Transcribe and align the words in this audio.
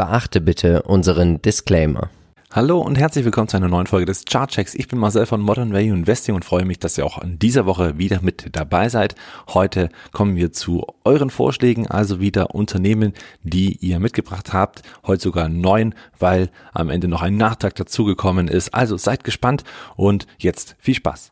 Beachte 0.00 0.40
bitte 0.40 0.80
unseren 0.84 1.42
Disclaimer. 1.42 2.08
Hallo 2.50 2.80
und 2.80 2.96
herzlich 2.96 3.22
willkommen 3.26 3.48
zu 3.48 3.58
einer 3.58 3.68
neuen 3.68 3.86
Folge 3.86 4.06
des 4.06 4.24
Chartchecks. 4.24 4.74
Ich 4.74 4.88
bin 4.88 4.98
Marcel 4.98 5.26
von 5.26 5.42
Modern 5.42 5.74
Value 5.74 5.92
Investing 5.92 6.34
und 6.34 6.42
freue 6.42 6.64
mich, 6.64 6.78
dass 6.78 6.96
ihr 6.96 7.04
auch 7.04 7.20
in 7.20 7.38
dieser 7.38 7.66
Woche 7.66 7.98
wieder 7.98 8.20
mit 8.22 8.56
dabei 8.56 8.88
seid. 8.88 9.14
Heute 9.52 9.90
kommen 10.12 10.36
wir 10.36 10.52
zu 10.52 10.86
euren 11.04 11.28
Vorschlägen, 11.28 11.86
also 11.86 12.18
wieder 12.18 12.54
Unternehmen, 12.54 13.12
die 13.42 13.76
ihr 13.76 14.00
mitgebracht 14.00 14.54
habt. 14.54 14.80
Heute 15.06 15.24
sogar 15.24 15.50
neun, 15.50 15.94
weil 16.18 16.48
am 16.72 16.88
Ende 16.88 17.06
noch 17.06 17.20
ein 17.20 17.36
Nachtrag 17.36 17.74
dazugekommen 17.74 18.48
ist. 18.48 18.72
Also 18.72 18.96
seid 18.96 19.22
gespannt 19.22 19.64
und 19.96 20.26
jetzt 20.38 20.76
viel 20.78 20.94
Spaß. 20.94 21.30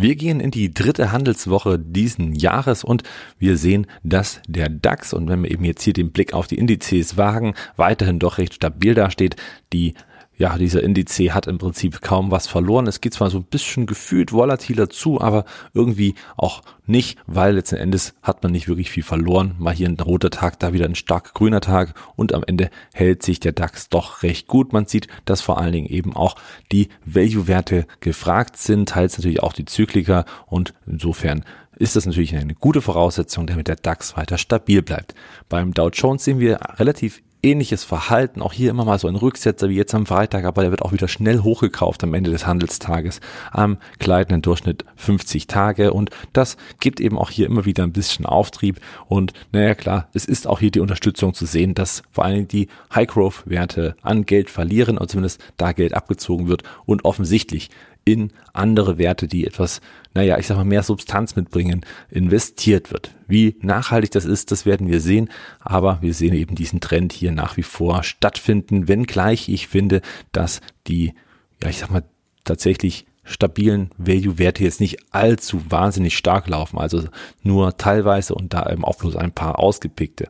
Wir 0.00 0.16
gehen 0.16 0.40
in 0.40 0.50
die 0.50 0.72
dritte 0.72 1.12
Handelswoche 1.12 1.78
diesen 1.78 2.34
Jahres 2.34 2.84
und 2.84 3.02
wir 3.38 3.58
sehen, 3.58 3.86
dass 4.02 4.40
der 4.48 4.70
DAX 4.70 5.12
und 5.12 5.28
wenn 5.28 5.42
wir 5.42 5.50
eben 5.50 5.64
jetzt 5.66 5.82
hier 5.82 5.92
den 5.92 6.10
Blick 6.10 6.32
auf 6.32 6.46
die 6.46 6.56
Indizes 6.56 7.18
wagen, 7.18 7.52
weiterhin 7.76 8.18
doch 8.18 8.38
recht 8.38 8.54
stabil 8.54 8.94
dasteht. 8.94 9.36
Die 9.74 9.92
ja, 10.40 10.56
dieser 10.56 10.82
Indiz 10.82 11.18
hat 11.18 11.46
im 11.46 11.58
Prinzip 11.58 12.00
kaum 12.00 12.30
was 12.30 12.46
verloren. 12.46 12.86
Es 12.86 13.02
geht 13.02 13.12
zwar 13.12 13.28
so 13.28 13.36
ein 13.36 13.44
bisschen 13.44 13.84
gefühlt 13.84 14.32
volatiler 14.32 14.88
zu, 14.88 15.20
aber 15.20 15.44
irgendwie 15.74 16.14
auch 16.38 16.62
nicht, 16.86 17.18
weil 17.26 17.56
letzten 17.56 17.76
Endes 17.76 18.14
hat 18.22 18.42
man 18.42 18.50
nicht 18.50 18.66
wirklich 18.66 18.90
viel 18.90 19.02
verloren. 19.02 19.54
Mal 19.58 19.74
hier 19.74 19.86
ein 19.86 20.00
roter 20.00 20.30
Tag, 20.30 20.58
da 20.58 20.72
wieder 20.72 20.86
ein 20.86 20.94
stark 20.94 21.34
grüner 21.34 21.60
Tag 21.60 21.92
und 22.16 22.32
am 22.32 22.42
Ende 22.42 22.70
hält 22.94 23.22
sich 23.22 23.38
der 23.38 23.52
DAX 23.52 23.90
doch 23.90 24.22
recht 24.22 24.46
gut. 24.46 24.72
Man 24.72 24.86
sieht, 24.86 25.08
dass 25.26 25.42
vor 25.42 25.58
allen 25.58 25.72
Dingen 25.72 25.88
eben 25.88 26.16
auch 26.16 26.36
die 26.72 26.88
Value-Werte 27.04 27.86
gefragt 28.00 28.56
sind, 28.56 28.88
teils 28.88 29.18
natürlich 29.18 29.42
auch 29.42 29.52
die 29.52 29.66
Zykliker 29.66 30.24
und 30.46 30.72
insofern 30.86 31.44
ist 31.76 31.96
das 31.96 32.06
natürlich 32.06 32.34
eine 32.34 32.54
gute 32.54 32.80
Voraussetzung, 32.80 33.46
damit 33.46 33.68
der 33.68 33.76
DAX 33.76 34.16
weiter 34.16 34.38
stabil 34.38 34.80
bleibt. 34.80 35.14
Beim 35.50 35.74
Dow 35.74 35.90
Jones 35.90 36.24
sehen 36.24 36.40
wir 36.40 36.60
relativ 36.78 37.20
ähnliches 37.42 37.84
Verhalten. 37.84 38.42
Auch 38.42 38.52
hier 38.52 38.70
immer 38.70 38.84
mal 38.84 38.98
so 38.98 39.08
ein 39.08 39.16
Rücksetzer 39.16 39.68
wie 39.68 39.76
jetzt 39.76 39.94
am 39.94 40.06
Freitag, 40.06 40.44
aber 40.44 40.62
der 40.62 40.70
wird 40.70 40.82
auch 40.82 40.92
wieder 40.92 41.08
schnell 41.08 41.40
hochgekauft 41.40 42.02
am 42.04 42.14
Ende 42.14 42.30
des 42.30 42.46
Handelstages 42.46 43.20
am 43.50 43.78
gleitenden 43.98 44.42
Durchschnitt 44.42 44.84
50 44.96 45.46
Tage 45.46 45.92
und 45.92 46.10
das 46.32 46.56
gibt 46.80 47.00
eben 47.00 47.18
auch 47.18 47.30
hier 47.30 47.46
immer 47.46 47.64
wieder 47.64 47.82
ein 47.84 47.92
bisschen 47.92 48.26
Auftrieb 48.26 48.80
und 49.08 49.32
naja 49.52 49.74
klar, 49.74 50.08
es 50.12 50.24
ist 50.24 50.46
auch 50.46 50.60
hier 50.60 50.70
die 50.70 50.80
Unterstützung 50.80 51.34
zu 51.34 51.46
sehen, 51.46 51.74
dass 51.74 52.02
vor 52.10 52.24
allen 52.24 52.34
Dingen 52.34 52.48
die 52.48 52.68
High-Growth-Werte 52.94 53.96
an 54.02 54.26
Geld 54.26 54.50
verlieren, 54.50 54.98
oder 54.98 55.08
zumindest 55.08 55.40
da 55.56 55.72
Geld 55.72 55.94
abgezogen 55.94 56.48
wird 56.48 56.62
und 56.84 57.04
offensichtlich 57.04 57.70
in 58.04 58.32
andere 58.52 58.98
Werte, 58.98 59.28
die 59.28 59.46
etwas, 59.46 59.80
naja, 60.14 60.38
ich 60.38 60.46
sag 60.46 60.56
mal, 60.56 60.64
mehr 60.64 60.82
Substanz 60.82 61.36
mitbringen, 61.36 61.84
investiert 62.10 62.90
wird. 62.90 63.14
Wie 63.26 63.56
nachhaltig 63.60 64.10
das 64.10 64.24
ist, 64.24 64.50
das 64.50 64.66
werden 64.66 64.88
wir 64.88 65.00
sehen, 65.00 65.28
aber 65.60 65.98
wir 66.00 66.14
sehen 66.14 66.34
eben 66.34 66.54
diesen 66.54 66.80
Trend 66.80 67.12
hier 67.12 67.32
nach 67.32 67.56
wie 67.56 67.62
vor 67.62 68.02
stattfinden, 68.02 68.88
wenngleich 68.88 69.48
ich 69.48 69.68
finde, 69.68 70.00
dass 70.32 70.60
die, 70.86 71.14
ja, 71.62 71.68
ich 71.68 71.78
sag 71.78 71.90
mal, 71.90 72.04
tatsächlich 72.44 73.06
stabilen 73.22 73.90
Value-Werte 73.96 74.64
jetzt 74.64 74.80
nicht 74.80 74.98
allzu 75.12 75.70
wahnsinnig 75.70 76.16
stark 76.16 76.48
laufen, 76.48 76.78
also 76.78 77.04
nur 77.42 77.76
teilweise 77.76 78.34
und 78.34 78.52
da 78.52 78.70
eben 78.70 78.84
auch 78.84 78.96
bloß 78.96 79.16
ein 79.16 79.32
paar 79.32 79.58
ausgepickte. 79.58 80.28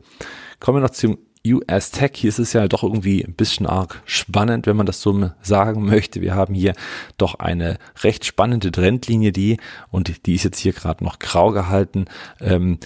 Kommen 0.59 0.77
wir 0.77 0.81
noch 0.81 0.91
zum 0.91 1.17
US 1.45 1.91
Tech. 1.91 2.11
Hier 2.15 2.29
ist 2.29 2.39
es 2.39 2.53
ja 2.53 2.67
doch 2.67 2.83
irgendwie 2.83 3.23
ein 3.23 3.33
bisschen 3.33 3.65
arg 3.65 4.01
spannend, 4.05 4.67
wenn 4.67 4.77
man 4.77 4.85
das 4.85 5.01
so 5.01 5.31
sagen 5.41 5.85
möchte. 5.85 6.21
Wir 6.21 6.35
haben 6.35 6.53
hier 6.53 6.73
doch 7.17 7.35
eine 7.35 7.77
recht 8.03 8.25
spannende 8.25 8.71
Trendlinie, 8.71 9.31
die, 9.31 9.57
und 9.89 10.25
die 10.25 10.35
ist 10.35 10.43
jetzt 10.43 10.59
hier 10.59 10.73
gerade 10.73 11.03
noch 11.03 11.19
grau 11.19 11.51
gehalten, 11.51 12.05
ähm, 12.39 12.79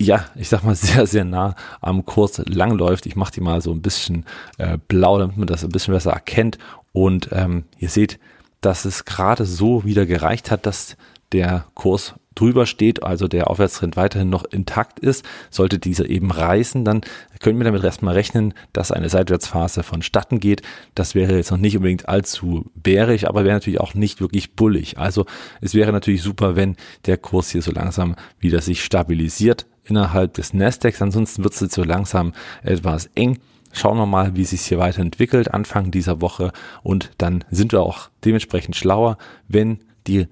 ja, 0.00 0.26
ich 0.34 0.48
sag 0.48 0.64
mal, 0.64 0.74
sehr, 0.76 1.06
sehr 1.06 1.24
nah 1.24 1.54
am 1.80 2.04
Kurs 2.04 2.42
langläuft. 2.46 3.06
Ich 3.06 3.16
mache 3.16 3.32
die 3.32 3.40
mal 3.40 3.60
so 3.60 3.72
ein 3.72 3.82
bisschen 3.82 4.26
äh, 4.58 4.78
blau, 4.88 5.18
damit 5.18 5.36
man 5.36 5.46
das 5.46 5.64
ein 5.64 5.70
bisschen 5.70 5.94
besser 5.94 6.12
erkennt. 6.12 6.58
Und 6.92 7.28
ähm, 7.32 7.64
ihr 7.78 7.88
seht, 7.88 8.18
dass 8.60 8.84
es 8.84 9.04
gerade 9.04 9.44
so 9.44 9.84
wieder 9.84 10.06
gereicht 10.06 10.50
hat, 10.50 10.66
dass 10.66 10.96
der 11.32 11.64
Kurs 11.74 12.14
drüber 12.34 12.66
steht, 12.66 13.02
also 13.02 13.28
der 13.28 13.50
Aufwärtstrend 13.50 13.96
weiterhin 13.96 14.30
noch 14.30 14.44
intakt 14.44 15.00
ist, 15.00 15.24
sollte 15.50 15.78
dieser 15.78 16.08
eben 16.08 16.30
reißen, 16.30 16.84
dann 16.84 17.02
können 17.40 17.58
wir 17.58 17.64
damit 17.64 17.84
erstmal 17.84 18.14
rechnen, 18.14 18.54
dass 18.72 18.92
eine 18.92 19.08
Seitwärtsphase 19.08 19.82
vonstatten 19.82 20.40
geht. 20.40 20.62
Das 20.94 21.14
wäre 21.14 21.36
jetzt 21.36 21.50
noch 21.50 21.58
nicht 21.58 21.76
unbedingt 21.76 22.08
allzu 22.08 22.70
bärig, 22.74 23.28
aber 23.28 23.44
wäre 23.44 23.54
natürlich 23.54 23.80
auch 23.80 23.94
nicht 23.94 24.20
wirklich 24.20 24.54
bullig. 24.54 24.98
Also 24.98 25.26
es 25.60 25.74
wäre 25.74 25.92
natürlich 25.92 26.22
super, 26.22 26.56
wenn 26.56 26.76
der 27.06 27.18
Kurs 27.18 27.50
hier 27.50 27.62
so 27.62 27.72
langsam 27.72 28.16
wieder 28.38 28.60
sich 28.60 28.84
stabilisiert 28.84 29.66
innerhalb 29.84 30.34
des 30.34 30.54
Nasdaqs. 30.54 31.02
Ansonsten 31.02 31.42
wird 31.42 31.54
es 31.54 31.60
jetzt 31.60 31.74
so 31.74 31.84
langsam 31.84 32.32
etwas 32.62 33.10
eng. 33.14 33.38
Schauen 33.72 33.96
wir 33.96 34.06
mal, 34.06 34.36
wie 34.36 34.44
sich 34.44 34.60
hier 34.62 34.78
weiterentwickelt 34.78 35.52
Anfang 35.52 35.90
dieser 35.90 36.20
Woche 36.20 36.52
und 36.82 37.10
dann 37.18 37.44
sind 37.50 37.72
wir 37.72 37.80
auch 37.80 38.10
dementsprechend 38.24 38.76
schlauer, 38.76 39.16
wenn 39.48 39.78
die 40.06 40.26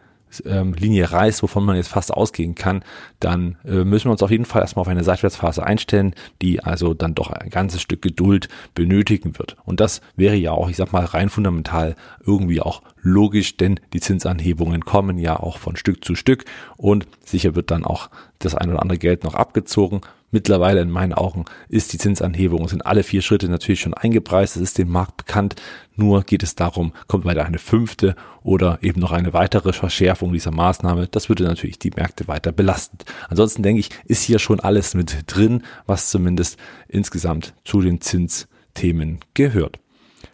ähm, 0.46 0.74
Linie 0.74 1.10
reißt, 1.10 1.42
wovon 1.42 1.64
man 1.64 1.76
jetzt 1.76 1.88
fast 1.88 2.12
ausgehen 2.12 2.54
kann, 2.54 2.84
dann 3.18 3.56
äh, 3.64 3.84
müssen 3.84 4.06
wir 4.06 4.12
uns 4.12 4.22
auf 4.22 4.30
jeden 4.30 4.44
Fall 4.44 4.62
erstmal 4.62 4.82
auf 4.82 4.88
eine 4.88 5.04
Seitwärtsphase 5.04 5.64
einstellen, 5.64 6.14
die 6.42 6.62
also 6.62 6.94
dann 6.94 7.14
doch 7.14 7.30
ein 7.30 7.50
ganzes 7.50 7.82
Stück 7.82 8.02
Geduld 8.02 8.48
benötigen 8.74 9.38
wird. 9.38 9.56
Und 9.64 9.80
das 9.80 10.00
wäre 10.16 10.36
ja 10.36 10.52
auch, 10.52 10.69
ich 10.69 10.76
sag 10.76 10.92
mal, 10.92 11.04
rein 11.04 11.28
fundamental 11.28 11.96
irgendwie 12.24 12.60
auch 12.60 12.82
logisch, 13.02 13.56
denn 13.56 13.80
die 13.92 14.00
Zinsanhebungen 14.00 14.84
kommen 14.84 15.19
ja 15.19 15.38
auch 15.38 15.58
von 15.58 15.76
Stück 15.76 16.04
zu 16.04 16.14
Stück 16.14 16.44
und 16.76 17.06
sicher 17.24 17.54
wird 17.54 17.70
dann 17.70 17.84
auch 17.84 18.10
das 18.38 18.54
ein 18.54 18.70
oder 18.70 18.82
andere 18.82 18.98
Geld 18.98 19.24
noch 19.24 19.34
abgezogen. 19.34 20.00
Mittlerweile 20.32 20.80
in 20.80 20.91
meinen 20.91 21.12
Augen 21.12 21.44
ist 21.68 21.92
die 21.92 21.98
Zinsanhebung, 21.98 22.68
sind 22.68 22.86
alle 22.86 23.02
vier 23.02 23.20
Schritte 23.20 23.48
natürlich 23.48 23.80
schon 23.80 23.94
eingepreist, 23.94 24.56
es 24.56 24.62
ist 24.62 24.78
dem 24.78 24.88
Markt 24.88 25.16
bekannt. 25.16 25.56
Nur 25.96 26.22
geht 26.22 26.44
es 26.44 26.54
darum, 26.54 26.92
kommt 27.08 27.24
weiter 27.24 27.44
eine 27.44 27.58
fünfte 27.58 28.14
oder 28.42 28.78
eben 28.80 29.00
noch 29.00 29.10
eine 29.10 29.32
weitere 29.32 29.72
Verschärfung 29.72 30.32
dieser 30.32 30.52
Maßnahme. 30.52 31.08
Das 31.08 31.28
würde 31.28 31.44
natürlich 31.44 31.80
die 31.80 31.90
Märkte 31.90 32.28
weiter 32.28 32.52
belasten. 32.52 32.98
Ansonsten 33.28 33.64
denke 33.64 33.80
ich, 33.80 33.90
ist 34.04 34.22
hier 34.22 34.38
schon 34.38 34.60
alles 34.60 34.94
mit 34.94 35.24
drin, 35.26 35.64
was 35.86 36.10
zumindest 36.10 36.58
insgesamt 36.86 37.54
zu 37.64 37.80
den 37.80 38.00
Zinsthemen 38.00 39.20
gehört. 39.34 39.80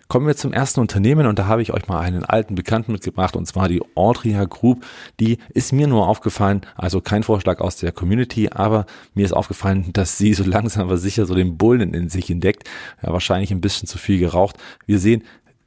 Kommen 0.09 0.29
wir 0.29 0.37
zum 0.37 0.53
ersten 0.53 0.79
Unternehmen 0.79 1.27
und 1.27 1.39
da 1.39 1.47
habe 1.47 1.63
ich 1.63 1.73
euch 1.73 1.89
mal 1.89 2.01
einen 2.01 2.25
alten 2.25 2.55
Bekannten 2.55 2.93
mitgebracht 2.93 3.35
und 3.35 3.47
zwar 3.47 3.69
die 3.69 3.83
Audria 3.97 4.45
Group. 4.45 4.87
Die 5.19 5.39
ist 5.53 5.73
mir 5.73 5.89
nur 5.89 6.07
aufgefallen, 6.07 6.61
also 6.77 7.01
kein 7.01 7.25
Vorschlag 7.25 7.59
aus 7.59 7.77
der 7.77 7.91
Community, 7.91 8.49
aber 8.51 8.87
mir 9.15 9.25
ist 9.25 9.33
aufgefallen, 9.33 9.93
dass 9.93 10.17
sie 10.17 10.33
so 10.33 10.45
langsam 10.45 10.85
aber 10.85 10.97
sicher 10.97 11.27
so 11.27 11.35
den 11.35 11.57
Bullen 11.57 11.93
in 11.93 12.09
sich 12.09 12.31
entdeckt. 12.31 12.69
Ja, 13.03 13.13
wahrscheinlich 13.13 13.51
ein 13.51 13.61
bisschen 13.61 13.89
zu 13.89 13.99
viel 13.99 14.21
geraucht. 14.21 14.57
Wir 14.87 15.01
sehen, 15.01 15.25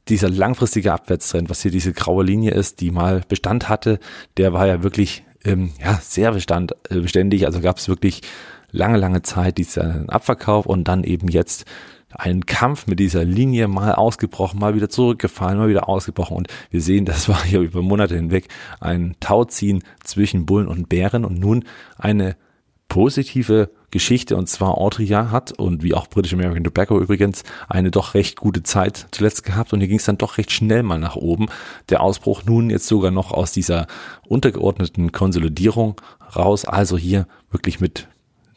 dieser 0.07 0.29
langfristige 0.29 0.93
Abwärtstrend, 0.93 1.49
was 1.49 1.61
hier 1.61 1.71
diese 1.71 1.91
graue 1.91 2.23
Linie 2.23 2.51
ist, 2.51 2.79
die 2.79 2.91
mal 2.91 3.23
Bestand 3.27 3.67
hatte, 3.67 3.99
der 4.37 4.53
war 4.53 4.67
ja 4.67 4.83
wirklich 4.83 5.23
ähm, 5.43 5.71
ja, 5.83 5.99
sehr 6.01 6.31
bestand, 6.31 6.75
äh, 6.89 7.01
beständig. 7.01 7.45
Also 7.45 7.59
gab 7.59 7.77
es 7.77 7.89
wirklich 7.89 8.21
lange, 8.71 8.97
lange 8.97 9.21
Zeit 9.21 9.57
diesen 9.57 10.09
Abverkauf 10.09 10.65
und 10.65 10.87
dann 10.87 11.03
eben 11.03 11.27
jetzt 11.27 11.65
einen 12.11 12.45
Kampf 12.45 12.87
mit 12.87 12.99
dieser 12.99 13.23
Linie 13.23 13.67
mal 13.67 13.93
ausgebrochen, 13.93 14.59
mal 14.59 14.75
wieder 14.75 14.89
zurückgefallen, 14.89 15.57
mal 15.59 15.69
wieder 15.69 15.87
ausgebrochen. 15.89 16.37
Und 16.37 16.47
wir 16.71 16.81
sehen, 16.81 17.05
das 17.05 17.29
war 17.29 17.43
hier 17.43 17.61
über 17.61 17.81
Monate 17.81 18.15
hinweg 18.15 18.47
ein 18.79 19.15
Tauziehen 19.19 19.83
zwischen 20.03 20.45
Bullen 20.45 20.67
und 20.67 20.89
Bären. 20.89 21.25
Und 21.25 21.39
nun 21.39 21.65
eine 21.97 22.35
positive 22.87 23.69
Geschichte. 23.91 24.35
Und 24.35 24.49
zwar 24.49 24.77
Audria 24.77 25.31
hat 25.31 25.51
und 25.53 25.83
wie 25.83 25.93
auch 25.93 26.07
British 26.07 26.33
American 26.33 26.63
Tobacco 26.63 26.99
übrigens 26.99 27.43
eine 27.67 27.91
doch 27.91 28.13
recht 28.13 28.37
gute 28.37 28.63
Zeit 28.63 29.07
zuletzt 29.11 29.43
gehabt. 29.43 29.71
Und 29.71 29.79
hier 29.79 29.87
ging 29.87 29.99
es 29.99 30.05
dann 30.05 30.17
doch 30.17 30.37
recht 30.37 30.51
schnell 30.51 30.83
mal 30.83 30.99
nach 30.99 31.15
oben. 31.15 31.47
Der 31.89 32.01
Ausbruch 32.01 32.43
nun 32.43 32.69
jetzt 32.69 32.87
sogar 32.87 33.11
noch 33.11 33.31
aus 33.31 33.51
dieser 33.51 33.87
untergeordneten 34.27 35.11
Konsolidierung 35.11 36.01
raus, 36.35 36.65
also 36.65 36.97
hier 36.97 37.27
wirklich 37.51 37.79
mit 37.79 38.07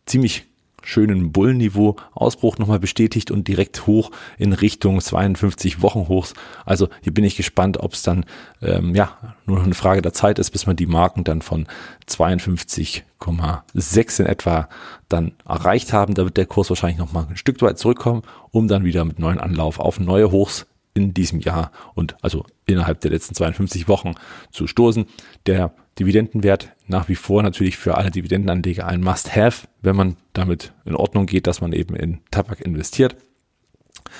ziemlich 0.06 0.46
schönen 0.82 1.32
Bullenniveau 1.32 1.96
Ausbruch 2.12 2.58
nochmal 2.58 2.78
bestätigt 2.78 3.30
und 3.30 3.48
direkt 3.48 3.86
hoch 3.86 4.10
in 4.38 4.52
Richtung 4.52 5.00
52 5.00 5.80
Wochen 5.82 6.08
hochs. 6.08 6.34
Also 6.64 6.88
hier 7.00 7.14
bin 7.14 7.24
ich 7.24 7.36
gespannt, 7.36 7.78
ob 7.78 7.94
es 7.94 8.02
dann 8.02 8.24
ähm, 8.60 8.94
ja 8.94 9.16
nur 9.46 9.58
noch 9.58 9.64
eine 9.64 9.74
Frage 9.74 10.02
der 10.02 10.12
Zeit 10.12 10.38
ist, 10.38 10.50
bis 10.50 10.66
man 10.66 10.76
die 10.76 10.86
Marken 10.86 11.24
dann 11.24 11.42
von 11.42 11.66
52,6 12.08 14.20
in 14.20 14.26
etwa 14.26 14.68
dann 15.08 15.32
erreicht 15.46 15.92
haben. 15.92 16.14
Da 16.14 16.24
wird 16.24 16.36
der 16.36 16.46
Kurs 16.46 16.70
wahrscheinlich 16.70 16.98
nochmal 16.98 17.26
ein 17.28 17.36
Stück 17.36 17.60
weit 17.62 17.78
zurückkommen, 17.78 18.22
um 18.50 18.68
dann 18.68 18.84
wieder 18.84 19.04
mit 19.04 19.18
neuen 19.18 19.38
Anlauf 19.38 19.78
auf 19.78 20.00
neue 20.00 20.30
Hochs 20.30 20.66
in 20.94 21.14
diesem 21.14 21.40
Jahr 21.40 21.72
und 21.94 22.16
also 22.22 22.44
innerhalb 22.66 23.00
der 23.00 23.10
letzten 23.10 23.34
52 23.34 23.88
Wochen 23.88 24.14
zu 24.50 24.66
stoßen. 24.66 25.06
Der 25.46 25.74
Dividendenwert 25.98 26.72
nach 26.86 27.08
wie 27.08 27.14
vor 27.14 27.42
natürlich 27.42 27.76
für 27.76 27.96
alle 27.96 28.10
Dividendenanleger 28.10 28.86
ein 28.86 29.02
Must-Have, 29.02 29.68
wenn 29.80 29.96
man 29.96 30.16
damit 30.32 30.72
in 30.84 30.94
Ordnung 30.94 31.26
geht, 31.26 31.46
dass 31.46 31.60
man 31.60 31.72
eben 31.72 31.94
in 31.96 32.20
Tabak 32.30 32.60
investiert. 32.60 33.16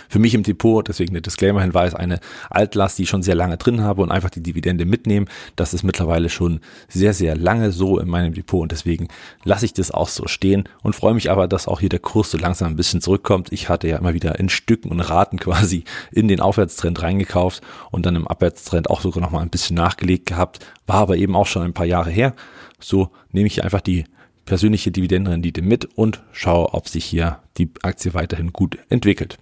Für 0.08 0.18
mich 0.18 0.34
im 0.34 0.42
Depot, 0.42 0.86
deswegen 0.86 1.12
der 1.14 1.22
Disclaimer-Hinweis, 1.22 1.94
eine 1.94 2.20
Altlast, 2.50 2.98
die 2.98 3.04
ich 3.04 3.08
schon 3.08 3.22
sehr 3.22 3.34
lange 3.34 3.56
drin 3.56 3.82
habe 3.82 4.02
und 4.02 4.10
einfach 4.10 4.30
die 4.30 4.42
Dividende 4.42 4.84
mitnehmen. 4.84 5.26
Das 5.56 5.74
ist 5.74 5.82
mittlerweile 5.82 6.28
schon 6.28 6.60
sehr, 6.88 7.14
sehr 7.14 7.36
lange 7.36 7.72
so 7.72 7.98
in 7.98 8.08
meinem 8.08 8.34
Depot 8.34 8.60
und 8.60 8.72
deswegen 8.72 9.08
lasse 9.44 9.64
ich 9.64 9.72
das 9.72 9.90
auch 9.90 10.08
so 10.08 10.26
stehen 10.26 10.68
und 10.82 10.94
freue 10.94 11.14
mich 11.14 11.30
aber, 11.30 11.48
dass 11.48 11.68
auch 11.68 11.80
hier 11.80 11.88
der 11.88 11.98
Kurs 11.98 12.30
so 12.30 12.38
langsam 12.38 12.68
ein 12.72 12.76
bisschen 12.76 13.00
zurückkommt. 13.00 13.52
Ich 13.52 13.68
hatte 13.68 13.88
ja 13.88 13.96
immer 13.96 14.14
wieder 14.14 14.38
in 14.38 14.48
Stücken 14.48 14.90
und 14.90 15.00
Raten 15.00 15.38
quasi 15.38 15.84
in 16.10 16.28
den 16.28 16.40
Aufwärtstrend 16.40 17.02
reingekauft 17.02 17.62
und 17.90 18.06
dann 18.06 18.16
im 18.16 18.28
Abwärtstrend 18.28 18.90
auch 18.90 19.00
sogar 19.00 19.22
noch 19.22 19.30
mal 19.30 19.40
ein 19.40 19.50
bisschen 19.50 19.76
nachgelegt 19.76 20.26
gehabt, 20.26 20.64
war 20.86 20.96
aber 20.96 21.16
eben 21.16 21.36
auch 21.36 21.46
schon 21.46 21.62
ein 21.62 21.74
paar 21.74 21.86
Jahre 21.86 22.10
her. 22.10 22.34
So 22.80 23.10
nehme 23.30 23.46
ich 23.46 23.64
einfach 23.64 23.80
die 23.80 24.04
persönliche 24.44 24.90
Dividendenrendite 24.90 25.62
mit 25.62 25.84
und 25.96 26.22
schaue, 26.32 26.74
ob 26.74 26.88
sich 26.88 27.04
hier 27.04 27.40
die 27.58 27.70
Aktie 27.82 28.14
weiterhin 28.14 28.52
gut 28.52 28.78
entwickelt. 28.88 29.38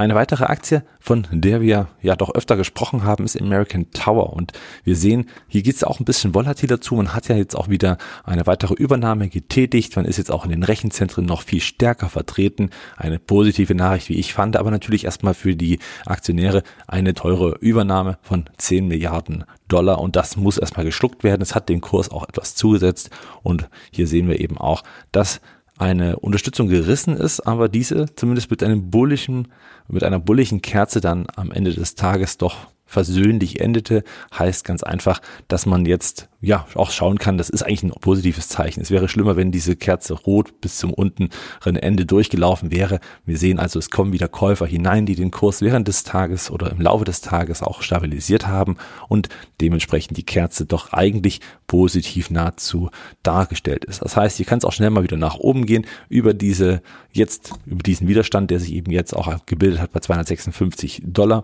Eine 0.00 0.14
weitere 0.14 0.44
Aktie, 0.44 0.82
von 0.98 1.26
der 1.30 1.60
wir 1.60 1.88
ja 2.00 2.16
doch 2.16 2.34
öfter 2.34 2.56
gesprochen 2.56 3.04
haben, 3.04 3.26
ist 3.26 3.38
American 3.38 3.90
Tower. 3.90 4.32
Und 4.32 4.54
wir 4.82 4.96
sehen, 4.96 5.28
hier 5.46 5.62
geht 5.62 5.76
es 5.76 5.84
auch 5.84 6.00
ein 6.00 6.06
bisschen 6.06 6.34
volatiler 6.34 6.80
zu. 6.80 6.94
Man 6.94 7.12
hat 7.12 7.28
ja 7.28 7.36
jetzt 7.36 7.54
auch 7.54 7.68
wieder 7.68 7.98
eine 8.24 8.46
weitere 8.46 8.72
Übernahme 8.72 9.28
getätigt. 9.28 9.96
Man 9.96 10.06
ist 10.06 10.16
jetzt 10.16 10.30
auch 10.30 10.46
in 10.46 10.52
den 10.52 10.62
Rechenzentren 10.62 11.26
noch 11.26 11.42
viel 11.42 11.60
stärker 11.60 12.08
vertreten. 12.08 12.70
Eine 12.96 13.18
positive 13.18 13.74
Nachricht, 13.74 14.08
wie 14.08 14.18
ich 14.18 14.32
fand, 14.32 14.56
aber 14.56 14.70
natürlich 14.70 15.04
erstmal 15.04 15.34
für 15.34 15.54
die 15.54 15.80
Aktionäre 16.06 16.62
eine 16.86 17.12
teure 17.12 17.58
Übernahme 17.58 18.16
von 18.22 18.48
10 18.56 18.88
Milliarden 18.88 19.44
Dollar 19.68 20.00
und 20.00 20.16
das 20.16 20.34
muss 20.34 20.56
erstmal 20.56 20.86
geschluckt 20.86 21.24
werden. 21.24 21.42
Es 21.42 21.54
hat 21.54 21.68
den 21.68 21.82
Kurs 21.82 22.10
auch 22.10 22.26
etwas 22.26 22.54
zugesetzt 22.54 23.10
und 23.42 23.68
hier 23.90 24.06
sehen 24.06 24.28
wir 24.28 24.40
eben 24.40 24.56
auch, 24.56 24.82
dass 25.12 25.42
eine 25.80 26.18
Unterstützung 26.18 26.68
gerissen 26.68 27.16
ist, 27.16 27.40
aber 27.40 27.68
diese 27.68 28.14
zumindest 28.14 28.50
mit 28.50 28.62
einem 28.62 28.90
bullischen, 28.90 29.48
mit 29.88 30.04
einer 30.04 30.18
bulligen 30.18 30.60
Kerze 30.60 31.00
dann 31.00 31.26
am 31.34 31.50
Ende 31.50 31.72
des 31.72 31.94
Tages 31.94 32.36
doch 32.36 32.68
versöhnlich 32.90 33.60
endete, 33.60 34.02
heißt 34.36 34.64
ganz 34.64 34.82
einfach, 34.82 35.22
dass 35.46 35.64
man 35.64 35.86
jetzt 35.86 36.28
ja 36.40 36.66
auch 36.74 36.90
schauen 36.90 37.18
kann, 37.18 37.38
das 37.38 37.48
ist 37.48 37.62
eigentlich 37.62 37.84
ein 37.84 37.90
positives 37.90 38.48
Zeichen. 38.48 38.80
Es 38.80 38.90
wäre 38.90 39.08
schlimmer, 39.08 39.36
wenn 39.36 39.52
diese 39.52 39.76
Kerze 39.76 40.14
rot 40.14 40.60
bis 40.60 40.78
zum 40.78 40.92
unteren 40.92 41.30
Ende 41.76 42.04
durchgelaufen 42.04 42.72
wäre. 42.72 42.98
Wir 43.24 43.38
sehen 43.38 43.60
also, 43.60 43.78
es 43.78 43.90
kommen 43.90 44.12
wieder 44.12 44.26
Käufer 44.26 44.66
hinein, 44.66 45.06
die 45.06 45.14
den 45.14 45.30
Kurs 45.30 45.62
während 45.62 45.86
des 45.86 46.02
Tages 46.02 46.50
oder 46.50 46.72
im 46.72 46.80
Laufe 46.80 47.04
des 47.04 47.20
Tages 47.20 47.62
auch 47.62 47.82
stabilisiert 47.82 48.48
haben 48.48 48.76
und 49.08 49.28
dementsprechend 49.60 50.16
die 50.16 50.26
Kerze 50.26 50.66
doch 50.66 50.92
eigentlich 50.92 51.40
positiv 51.68 52.28
nahezu 52.30 52.90
dargestellt 53.22 53.84
ist. 53.84 54.02
Das 54.02 54.16
heißt, 54.16 54.36
hier 54.38 54.46
kann 54.46 54.58
es 54.58 54.64
auch 54.64 54.72
schnell 54.72 54.90
mal 54.90 55.04
wieder 55.04 55.16
nach 55.16 55.36
oben 55.36 55.64
gehen 55.64 55.86
über 56.08 56.34
diese 56.34 56.82
jetzt 57.12 57.52
über 57.66 57.84
diesen 57.84 58.08
Widerstand, 58.08 58.50
der 58.50 58.58
sich 58.58 58.72
eben 58.72 58.90
jetzt 58.90 59.14
auch 59.14 59.46
gebildet 59.46 59.80
hat 59.80 59.92
bei 59.92 60.00
256 60.00 61.02
Dollar. 61.04 61.42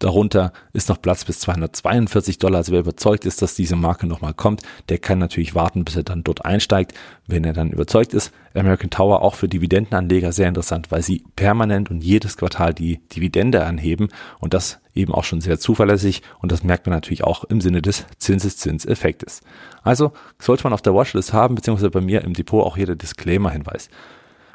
Darunter 0.00 0.52
ist 0.72 0.88
noch 0.88 1.02
Platz 1.02 1.24
bis 1.24 1.40
242 1.40 2.38
Dollar. 2.38 2.58
Also 2.58 2.72
wer 2.72 2.80
überzeugt 2.80 3.24
ist, 3.24 3.42
dass 3.42 3.56
diese 3.56 3.74
Marke 3.74 4.06
nochmal 4.06 4.32
kommt, 4.32 4.62
der 4.88 4.98
kann 4.98 5.18
natürlich 5.18 5.56
warten, 5.56 5.84
bis 5.84 5.96
er 5.96 6.04
dann 6.04 6.22
dort 6.22 6.44
einsteigt. 6.44 6.94
Wenn 7.26 7.42
er 7.42 7.52
dann 7.52 7.72
überzeugt 7.72 8.14
ist, 8.14 8.32
American 8.54 8.90
Tower 8.90 9.22
auch 9.22 9.34
für 9.34 9.48
Dividendenanleger 9.48 10.30
sehr 10.30 10.46
interessant, 10.46 10.92
weil 10.92 11.02
sie 11.02 11.24
permanent 11.34 11.90
und 11.90 12.04
jedes 12.04 12.36
Quartal 12.36 12.74
die 12.74 13.00
Dividende 13.08 13.64
anheben 13.66 14.08
und 14.38 14.54
das 14.54 14.78
eben 14.94 15.12
auch 15.12 15.24
schon 15.24 15.40
sehr 15.40 15.58
zuverlässig 15.58 16.22
und 16.40 16.52
das 16.52 16.62
merkt 16.62 16.86
man 16.86 16.94
natürlich 16.94 17.24
auch 17.24 17.42
im 17.44 17.60
Sinne 17.60 17.82
des 17.82 18.06
Zinseszinseffektes. 18.18 19.40
Also 19.82 20.12
sollte 20.38 20.64
man 20.64 20.72
auf 20.72 20.82
der 20.82 20.94
Watchlist 20.94 21.32
haben, 21.32 21.56
beziehungsweise 21.56 21.90
bei 21.90 22.00
mir 22.00 22.22
im 22.22 22.34
Depot 22.34 22.64
auch 22.64 22.76
hier 22.76 22.86
der 22.86 22.96
Disclaimer-Hinweis. 22.96 23.88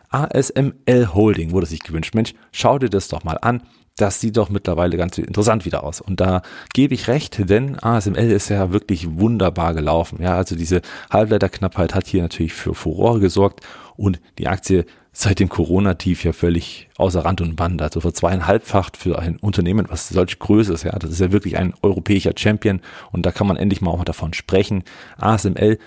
ASML 0.09 1.09
Holding 1.13 1.51
wurde 1.51 1.65
sich 1.65 1.81
gewünscht. 1.81 2.13
Mensch, 2.13 2.33
schau 2.51 2.77
dir 2.77 2.89
das 2.89 3.07
doch 3.07 3.23
mal 3.23 3.37
an 3.41 3.63
das 3.97 4.19
sieht 4.19 4.37
doch 4.37 4.49
mittlerweile 4.49 4.97
ganz 4.97 5.17
interessant 5.17 5.65
wieder 5.65 5.83
aus. 5.83 6.01
Und 6.01 6.19
da 6.19 6.41
gebe 6.73 6.93
ich 6.93 7.07
recht, 7.07 7.49
denn 7.49 7.77
ASML 7.79 8.31
ist 8.31 8.49
ja 8.49 8.71
wirklich 8.71 9.19
wunderbar 9.19 9.73
gelaufen. 9.73 10.19
Ja, 10.21 10.35
also 10.35 10.55
diese 10.55 10.81
Halbleiterknappheit 11.11 11.93
hat 11.93 12.07
hier 12.07 12.23
natürlich 12.23 12.53
für 12.53 12.73
Furore 12.73 13.19
gesorgt 13.19 13.61
und 13.95 14.19
die 14.39 14.47
Aktie 14.47 14.85
seit 15.15 15.39
dem 15.39 15.47
Corona-Tief 15.47 16.23
ja 16.23 16.33
völlig 16.33 16.89
außer 16.97 17.23
Rand 17.23 17.39
und 17.41 17.55
Band. 17.55 17.83
Also 17.83 18.01
für 18.01 18.13
zweieinhalbfacht 18.13 18.97
für 18.97 19.19
ein 19.19 19.37
Unternehmen, 19.37 19.85
was 19.87 20.09
solch 20.09 20.39
Größe 20.39 20.73
ist. 20.73 20.83
Ja, 20.83 20.97
das 20.97 21.11
ist 21.11 21.19
ja 21.19 21.31
wirklich 21.31 21.57
ein 21.57 21.75
europäischer 21.83 22.33
Champion 22.35 22.81
und 23.11 23.25
da 23.25 23.31
kann 23.31 23.45
man 23.45 23.57
endlich 23.57 23.81
mal 23.81 23.91
auch 23.91 24.03
davon 24.03 24.33
sprechen. 24.33 24.83
ASML 25.17 25.77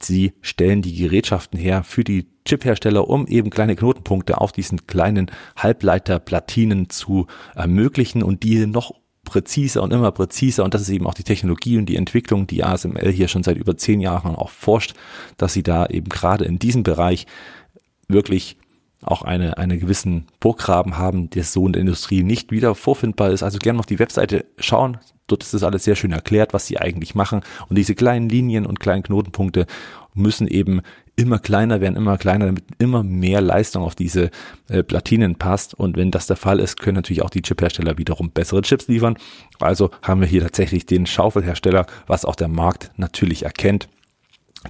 Sie 0.00 0.32
stellen 0.40 0.82
die 0.82 0.96
Gerätschaften 0.96 1.58
her 1.58 1.82
für 1.84 2.04
die 2.04 2.26
Chip-Hersteller, 2.44 3.08
um 3.08 3.26
eben 3.26 3.50
kleine 3.50 3.76
Knotenpunkte 3.76 4.38
auf 4.38 4.52
diesen 4.52 4.86
kleinen 4.86 5.30
Halbleiterplatinen 5.56 6.90
zu 6.90 7.26
ermöglichen 7.54 8.22
und 8.22 8.42
die 8.42 8.66
noch 8.66 8.92
präziser 9.24 9.82
und 9.82 9.92
immer 9.92 10.12
präziser 10.12 10.64
und 10.64 10.74
das 10.74 10.82
ist 10.82 10.90
eben 10.90 11.06
auch 11.06 11.14
die 11.14 11.24
Technologie 11.24 11.78
und 11.78 11.86
die 11.86 11.96
Entwicklung, 11.96 12.46
die 12.46 12.62
ASML 12.62 13.10
hier 13.10 13.28
schon 13.28 13.42
seit 13.42 13.56
über 13.56 13.76
zehn 13.76 14.00
Jahren 14.00 14.36
auch 14.36 14.50
forscht, 14.50 14.94
dass 15.38 15.54
sie 15.54 15.62
da 15.62 15.86
eben 15.86 16.10
gerade 16.10 16.44
in 16.44 16.58
diesem 16.58 16.82
Bereich 16.82 17.26
wirklich 18.06 18.58
auch 19.02 19.22
eine, 19.22 19.58
eine 19.58 19.78
gewissen 19.78 20.26
Burggraben 20.40 20.96
haben, 20.96 21.30
der 21.30 21.44
so 21.44 21.66
in 21.66 21.72
der 21.72 21.80
Industrie 21.80 22.22
nicht 22.22 22.52
wieder 22.52 22.74
vorfindbar 22.74 23.30
ist. 23.30 23.42
Also 23.42 23.58
gerne 23.58 23.78
auf 23.78 23.86
die 23.86 23.98
Webseite 23.98 24.46
schauen. 24.58 24.98
Dort 25.26 25.42
ist 25.42 25.54
das 25.54 25.62
alles 25.62 25.84
sehr 25.84 25.96
schön 25.96 26.12
erklärt, 26.12 26.52
was 26.52 26.66
sie 26.66 26.78
eigentlich 26.78 27.14
machen. 27.14 27.40
Und 27.68 27.78
diese 27.78 27.94
kleinen 27.94 28.28
Linien 28.28 28.66
und 28.66 28.80
kleinen 28.80 29.02
Knotenpunkte 29.02 29.66
müssen 30.12 30.46
eben 30.46 30.82
immer 31.16 31.38
kleiner 31.38 31.80
werden, 31.80 31.96
immer 31.96 32.18
kleiner, 32.18 32.46
damit 32.46 32.64
immer 32.78 33.02
mehr 33.02 33.40
Leistung 33.40 33.84
auf 33.84 33.94
diese 33.94 34.30
äh, 34.68 34.82
Platinen 34.82 35.36
passt. 35.36 35.74
Und 35.74 35.96
wenn 35.96 36.10
das 36.10 36.26
der 36.26 36.36
Fall 36.36 36.60
ist, 36.60 36.78
können 36.78 36.96
natürlich 36.96 37.22
auch 37.22 37.30
die 37.30 37.42
Chiphersteller 37.42 37.98
wiederum 37.98 38.30
bessere 38.30 38.62
Chips 38.62 38.88
liefern. 38.88 39.16
Also 39.60 39.90
haben 40.02 40.20
wir 40.20 40.28
hier 40.28 40.42
tatsächlich 40.42 40.86
den 40.86 41.06
Schaufelhersteller, 41.06 41.86
was 42.06 42.24
auch 42.24 42.36
der 42.36 42.48
Markt 42.48 42.90
natürlich 42.96 43.44
erkennt 43.44 43.88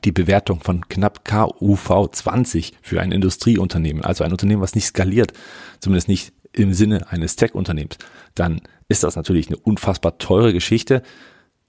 die 0.03 0.13
Bewertung 0.13 0.61
von 0.61 0.89
knapp 0.89 1.25
KUV 1.25 2.11
20 2.11 2.73
für 2.83 3.01
ein 3.01 3.13
Industrieunternehmen, 3.13 4.05
also 4.05 4.25
ein 4.25 4.33
Unternehmen, 4.33 4.63
was 4.63 4.75
nicht 4.75 4.87
skaliert, 4.87 5.33
zumindest 5.79 6.09
nicht 6.09 6.33
im 6.53 6.73
Sinne 6.73 7.11
eines 7.11 7.37
Tech-Unternehmens, 7.37 7.99
dann 8.35 8.61
ist 8.89 9.03
das 9.03 9.17
natürlich 9.17 9.49
eine 9.49 9.57
unfassbar 9.57 10.19
teure 10.19 10.53
Geschichte. 10.53 11.03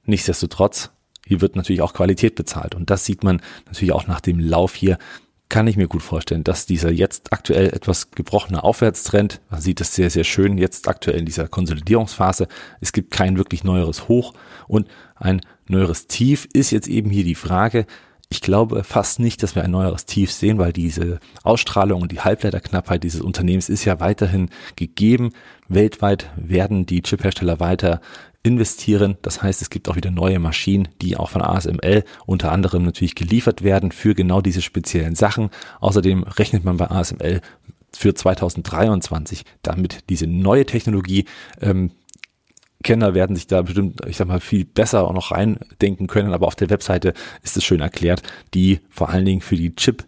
Nichtsdestotrotz, 0.04 0.92
hier 1.26 1.42
wird 1.42 1.56
natürlich 1.56 1.82
auch 1.82 1.94
Qualität 1.94 2.36
bezahlt 2.36 2.76
und 2.76 2.90
das 2.90 3.06
sieht 3.06 3.24
man 3.24 3.42
natürlich 3.66 3.94
auch 3.94 4.08
nach 4.08 4.22
dem 4.22 4.40
Lauf 4.40 4.76
hier 4.76 4.98
kann 5.50 5.68
ich 5.68 5.78
mir 5.78 5.88
gut 5.88 6.02
vorstellen, 6.02 6.44
dass 6.44 6.66
dieser 6.66 6.92
jetzt 6.92 7.32
aktuell 7.32 7.68
etwas 7.68 8.12
gebrochene 8.12 8.64
Aufwärtstrend, 8.64 9.42
man 9.50 9.62
sieht 9.62 9.80
es 9.80 9.94
sehr, 9.94 10.10
sehr 10.10 10.24
schön 10.24 10.58
jetzt 10.58 10.88
aktuell 10.88 11.20
in 11.20 11.26
dieser 11.26 11.48
Konsolidierungsphase, 11.48 12.48
es 12.82 12.94
gibt 12.94 13.12
kein 13.12 13.38
wirklich 13.38 13.64
neueres 13.64 14.08
Hoch 14.08 14.34
und 14.68 14.88
ein 15.16 15.42
neueres 15.68 16.08
Tief 16.08 16.48
ist 16.54 16.72
jetzt 16.72 16.88
eben 16.88 17.10
hier 17.10 17.24
die 17.24 17.36
Frage, 17.36 17.86
ich 18.30 18.42
glaube 18.42 18.84
fast 18.84 19.20
nicht, 19.20 19.44
dass 19.44 19.56
wir 19.56 19.64
ein 19.64 19.72
neueres 19.72 20.06
Tief 20.06 20.32
sehen, 20.32 20.58
weil 20.58 20.74
diese 20.74 21.20
Ausstrahlung 21.44 22.02
und 22.02 22.12
die 22.12 22.22
Halbleiterknappheit 22.22 23.04
dieses 23.04 23.22
Unternehmens 23.22 23.70
ist 23.70 23.86
ja 23.86 24.00
weiterhin 24.00 24.50
gegeben. 24.76 25.32
Weltweit 25.68 26.30
werden 26.36 26.86
die 26.86 27.02
Chiphersteller 27.02 27.60
weiter 27.60 28.02
investieren. 28.44 29.18
Das 29.22 29.42
heißt, 29.42 29.62
es 29.62 29.70
gibt 29.70 29.90
auch 29.90 29.96
wieder 29.96 30.12
neue 30.12 30.40
Maschinen, 30.40 30.88
die 31.02 31.18
auch 31.18 31.30
von 31.30 31.42
ASML 31.42 32.04
unter 32.26 32.52
anderem 32.52 32.84
natürlich 32.84 33.16
geliefert 33.16 33.64
werden 33.64 33.92
für 33.92 34.14
genau 34.14 34.42
diese 34.42 34.62
speziellen 34.62 35.16
Sachen. 35.16 35.50
Außerdem 35.80 36.24
rechnet 36.24 36.64
man 36.64 36.78
bei 36.78 36.90
ASML 36.90 37.42
für 37.92 38.14
2023 38.14 39.44
damit 39.62 40.10
diese 40.10 40.28
neue 40.28 40.66
Technologie 40.66 41.26
ähm, 41.62 41.92
Kenner 42.86 43.16
werden 43.16 43.36
sich 43.36 43.48
da 43.48 43.64
bestimmt, 43.64 44.06
ich 44.08 44.16
sag 44.16 44.28
mal, 44.28 44.40
viel 44.40 44.64
besser 44.64 45.06
auch 45.08 45.14
noch 45.14 45.32
reindenken 45.32 46.06
können, 46.06 46.34
aber 46.34 46.46
auf 46.46 46.56
der 46.56 46.70
Webseite 46.70 47.14
ist 47.42 47.58
es 47.58 47.64
schön 47.64 47.82
erklärt, 47.82 48.22
die 48.54 48.80
vor 48.92 49.10
allen 49.10 49.26
Dingen 49.26 49.42
für 49.42 49.56
die 49.56 49.76
Chip, 49.76 50.06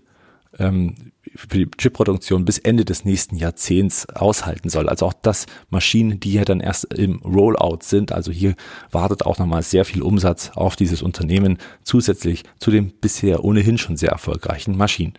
ähm, 0.59 1.11
für 1.35 1.47
die 1.47 1.67
Chipproduktion 1.75 2.45
bis 2.45 2.59
Ende 2.59 2.85
des 2.85 3.03
nächsten 3.03 3.35
Jahrzehnts 3.35 4.07
aushalten 4.09 4.69
soll. 4.69 4.89
Also 4.89 5.07
auch 5.07 5.13
das 5.13 5.47
Maschinen, 5.71 6.19
die 6.19 6.33
ja 6.33 6.45
dann 6.45 6.59
erst 6.59 6.93
im 6.93 7.17
Rollout 7.23 7.79
sind. 7.81 8.11
Also 8.11 8.31
hier 8.31 8.53
wartet 8.91 9.25
auch 9.25 9.39
nochmal 9.39 9.63
sehr 9.63 9.83
viel 9.83 10.03
Umsatz 10.03 10.51
auf 10.53 10.75
dieses 10.75 11.01
Unternehmen 11.01 11.57
zusätzlich 11.83 12.43
zu 12.59 12.69
den 12.69 12.91
bisher 12.91 13.43
ohnehin 13.43 13.79
schon 13.79 13.97
sehr 13.97 14.11
erfolgreichen 14.11 14.77
Maschinen. 14.77 15.13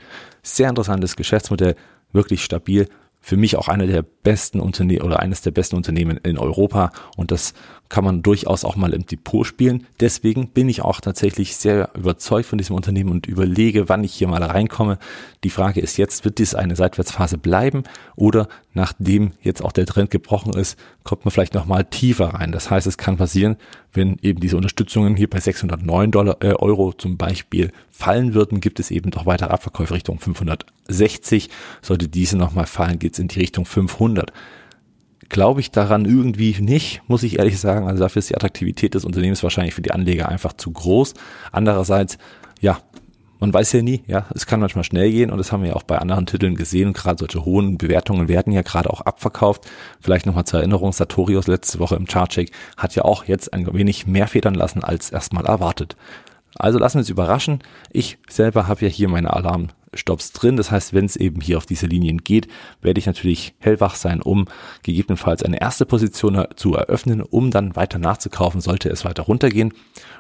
Sehr 0.45 0.69
interessantes 0.69 1.17
Geschäftsmodell, 1.17 1.75
wirklich 2.13 2.45
stabil 2.45 2.89
für 3.21 3.37
mich 3.37 3.57
auch 3.57 3.69
einer 3.69 3.87
der 3.87 4.03
besten 4.03 4.61
Unternehmen 4.61 5.03
oder 5.03 5.21
eines 5.21 5.43
der 5.43 5.51
besten 5.51 5.77
Unternehmen 5.77 6.17
in 6.19 6.39
Europa 6.39 6.93
und 7.17 7.31
das 7.31 7.55
kann 7.89 8.05
man 8.05 8.23
durchaus 8.23 8.65
auch 8.65 8.77
mal 8.77 8.93
im 8.93 9.07
Depot 9.07 9.47
spielen. 9.47 9.87
Deswegen 10.01 10.49
bin 10.49 10.69
ich 10.69 10.83
auch 10.83 11.01
tatsächlich 11.01 11.57
sehr 11.57 11.91
überzeugt 11.95 12.47
von 12.47 12.59
diesem 12.59 12.77
Unternehmen 12.77 13.11
und 13.11 13.27
überlege, 13.27 13.89
wann 13.89 14.05
ich 14.05 14.15
hier 14.15 14.29
mal 14.29 14.43
reinkomme. 14.43 14.99
Die 15.45 15.51
Frage 15.51 15.81
ist 15.81 15.97
jetzt, 15.97 16.25
wird 16.25 16.39
dies 16.39 16.55
eine 16.55 16.77
Seitwärtsphase 16.77 17.39
bleiben 17.39 17.85
oder 18.15 18.49
nachdem 18.75 19.33
jetzt 19.41 19.63
auch 19.63 19.73
der 19.73 19.87
Trend 19.87 20.11
gebrochen 20.11 20.53
ist, 20.53 20.79
kommt 21.03 21.25
man 21.25 21.33
vielleicht 21.33 21.55
nochmal 21.55 21.85
tiefer 21.85 22.35
rein. 22.35 22.53
Das 22.53 22.71
heißt, 22.71 22.87
es 22.87 22.99
kann 22.99 23.17
passieren, 23.17 23.57
wenn 23.93 24.19
eben 24.23 24.41
diese 24.41 24.57
Unterstützungen 24.57 25.17
hier 25.17 25.29
bei 25.29 25.41
609 25.41 26.11
Dollar, 26.11 26.37
äh, 26.41 26.53
Euro 26.55 26.93
zum 26.93 27.17
Beispiel 27.17 27.73
fallen 27.91 28.35
würden, 28.35 28.61
gibt 28.61 28.81
es 28.81 28.91
eben 28.91 29.11
doch 29.11 29.27
weitere 29.27 29.51
Abverkäufe 29.51 29.95
Richtung 29.95 30.19
560. 30.19 31.49
Sollte 31.83 32.09
diese 32.09 32.37
nochmal 32.37 32.67
fallen, 32.67 32.99
geht 32.99 33.15
es 33.15 33.19
in 33.19 33.29
die 33.29 33.41
Richtung 33.41 33.65
500. 33.65 34.33
glaube 35.31 35.61
ich 35.61 35.71
daran 35.71 36.07
irgendwie 36.07 36.57
nicht, 36.61 37.03
muss 37.07 37.23
ich 37.23 37.39
ehrlich 37.39 37.59
sagen. 37.61 37.87
Also 37.87 38.03
dafür 38.03 38.21
ist 38.21 38.31
die 38.31 38.35
Attraktivität 38.35 38.95
des 38.95 39.05
Unternehmens 39.05 39.43
wahrscheinlich 39.43 39.75
für 39.75 39.83
die 39.83 39.91
Anleger 39.91 40.29
einfach 40.29 40.55
zu 40.55 40.71
groß. 40.71 41.15
Andererseits, 41.53 42.17
ja, 42.61 42.81
man 43.41 43.53
weiß 43.53 43.73
ja 43.73 43.83
nie, 43.83 44.03
ja, 44.07 44.27
es 44.35 44.47
kann 44.47 44.61
manchmal 44.61 44.85
schnell 44.85 45.11
gehen 45.11 45.31
und 45.31 45.39
das 45.39 45.53
haben 45.53 45.63
wir 45.63 45.71
ja 45.71 45.77
auch 45.77 45.85
bei 45.85 45.99
anderen 45.99 46.27
Titeln 46.27 46.57
gesehen 46.57 46.93
gerade 46.93 47.19
solche 47.19 47.45
hohen 47.45 47.79
Bewertungen 47.79 48.29
werden 48.29 48.53
ja 48.53 48.63
gerade 48.63 48.91
auch 48.91 49.01
abverkauft. 49.01 49.69
Vielleicht 50.01 50.27
nochmal 50.27 50.45
zur 50.45 50.61
Erinnerung, 50.61 50.93
Sartorius 50.93 51.47
letzte 51.47 51.79
Woche 51.79 51.97
im 51.97 52.07
Chartcheck 52.07 52.51
hat 52.77 52.95
ja 52.95 53.05
auch 53.05 53.25
jetzt 53.25 53.53
ein 53.53 53.73
wenig 53.73 54.07
mehr 54.07 54.29
federn 54.29 54.55
lassen 54.55 54.83
als 54.83 55.11
erstmal 55.11 55.47
erwartet. 55.47 55.97
Also 56.57 56.79
lassen 56.79 56.97
wir 56.97 57.01
uns 57.01 57.11
überraschen. 57.11 57.61
Ich 57.91 58.19
selber 58.29 58.67
habe 58.67 58.85
ja 58.85 58.89
hier 58.89 59.09
meine 59.09 59.33
Alarmstops 59.93 60.33
drin. 60.33 60.57
Das 60.57 60.71
heißt, 60.71 60.95
wenn 60.95 61.05
es 61.05 61.17
eben 61.17 61.41
hier 61.41 61.57
auf 61.59 61.67
diese 61.67 61.87
Linien 61.87 62.19
geht, 62.19 62.49
werde 62.83 62.99
ich 62.99 63.07
natürlich 63.07 63.55
hellwach 63.59 63.95
sein, 63.95 64.23
um 64.23 64.47
gegebenenfalls 64.83 65.43
eine 65.43 65.61
erste 65.61 65.87
Position 65.87 66.47
zu 66.57 66.75
eröffnen, 66.75 67.23
um 67.23 67.51
dann 67.51 67.77
weiter 67.77 67.99
nachzukaufen, 67.99 68.61
sollte 68.61 68.89
es 68.91 69.05
weiter 69.05 69.25
runtergehen 69.25 69.73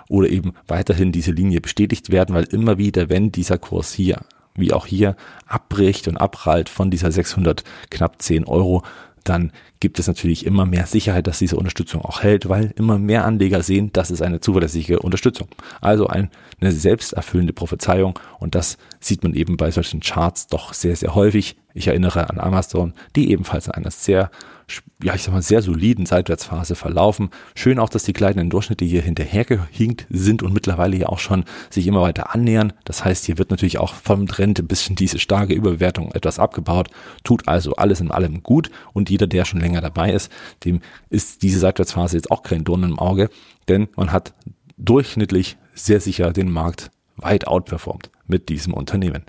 oder 0.08 0.28
eben 0.28 0.54
weiterhin 0.66 1.12
diese 1.12 1.32
Linie 1.32 1.60
bestätigt 1.60 2.10
werden, 2.10 2.34
weil 2.34 2.44
immer 2.44 2.78
wieder, 2.78 3.08
wenn 3.08 3.32
dieser 3.32 3.58
Kurs 3.58 3.92
hier 3.92 4.20
wie 4.54 4.72
auch 4.72 4.87
hier 4.87 5.14
abbricht 5.46 6.08
und 6.08 6.16
abprallt 6.16 6.68
von 6.68 6.90
dieser 6.90 7.12
600 7.12 7.62
knapp 7.90 8.20
10 8.20 8.44
Euro, 8.44 8.82
dann 9.28 9.52
gibt 9.80 9.99
es 9.99 10.06
natürlich 10.06 10.47
immer 10.47 10.66
mehr 10.66 10.87
Sicherheit, 10.87 11.26
dass 11.26 11.38
diese 11.38 11.56
Unterstützung 11.56 12.02
auch 12.02 12.23
hält, 12.23 12.49
weil 12.49 12.73
immer 12.76 12.99
mehr 12.99 13.25
Anleger 13.25 13.62
sehen, 13.62 13.90
das 13.92 14.11
ist 14.11 14.23
eine 14.23 14.40
zuverlässige 14.40 15.00
Unterstützung. 15.00 15.49
Also 15.80 16.06
eine 16.08 16.30
selbsterfüllende 16.61 17.52
Prophezeiung 17.52 18.18
und 18.38 18.54
das 18.54 18.78
sieht 19.00 19.23
man 19.23 19.35
eben 19.35 19.56
bei 19.56 19.70
solchen 19.70 20.00
Charts 20.00 20.47
doch 20.49 20.73
sehr, 20.75 20.97
sehr 20.97 21.14
häufig. 21.14 21.56
Ich 21.75 21.87
erinnere 21.87 22.30
an 22.30 22.40
Amazon, 22.40 22.94
die 23.14 23.30
ebenfalls 23.30 23.68
einer 23.68 23.90
sehr 23.90 24.30
ja, 25.02 25.14
ich 25.14 25.22
sag 25.22 25.32
mal, 25.32 25.42
sehr 25.42 25.62
soliden 25.62 26.06
Seitwärtsphase 26.06 26.75
verlaufen. 26.75 27.30
Schön 27.54 27.78
auch, 27.78 27.88
dass 27.88 28.04
die 28.04 28.12
kleinen 28.12 28.50
Durchschnitte 28.50 28.84
hier 28.84 29.02
hinterhergehinkt 29.02 30.06
sind 30.10 30.42
und 30.42 30.52
mittlerweile 30.52 30.96
ja 30.96 31.08
auch 31.08 31.18
schon 31.18 31.44
sich 31.70 31.87
immer 31.87 32.02
weiter 32.02 32.34
annähern. 32.34 32.72
Das 32.84 33.04
heißt, 33.04 33.25
hier 33.25 33.38
wird 33.38 33.50
natürlich 33.50 33.78
auch 33.78 33.94
vom 33.94 34.26
Trend 34.26 34.58
ein 34.58 34.66
bisschen 34.66 34.96
diese 34.96 35.18
starke 35.18 35.54
Überbewertung 35.54 36.12
etwas 36.12 36.38
abgebaut. 36.38 36.88
Tut 37.25 37.48
also 37.48 37.76
alles 37.76 38.00
in 38.00 38.10
allem 38.10 38.42
gut 38.42 38.70
und 38.92 39.10
jeder, 39.10 39.26
der 39.26 39.44
schon 39.44 39.60
länger 39.60 39.80
dabei 39.80 40.12
ist, 40.12 40.30
dem 40.64 40.80
ist 41.10 41.42
diese 41.42 41.60
Seitwärtsphase 41.60 42.16
jetzt 42.16 42.30
auch 42.30 42.42
kein 42.42 42.64
Dorn 42.64 42.82
im 42.82 42.98
Auge, 42.98 43.30
denn 43.68 43.88
man 43.96 44.12
hat 44.12 44.34
durchschnittlich 44.76 45.56
sehr 45.75 46.00
sicher 46.00 46.32
den 46.32 46.50
Markt 46.50 46.90
weit 47.16 47.46
outperformt 47.46 48.10
mit 48.26 48.48
diesem 48.48 48.75
Unternehmen. 48.75 49.25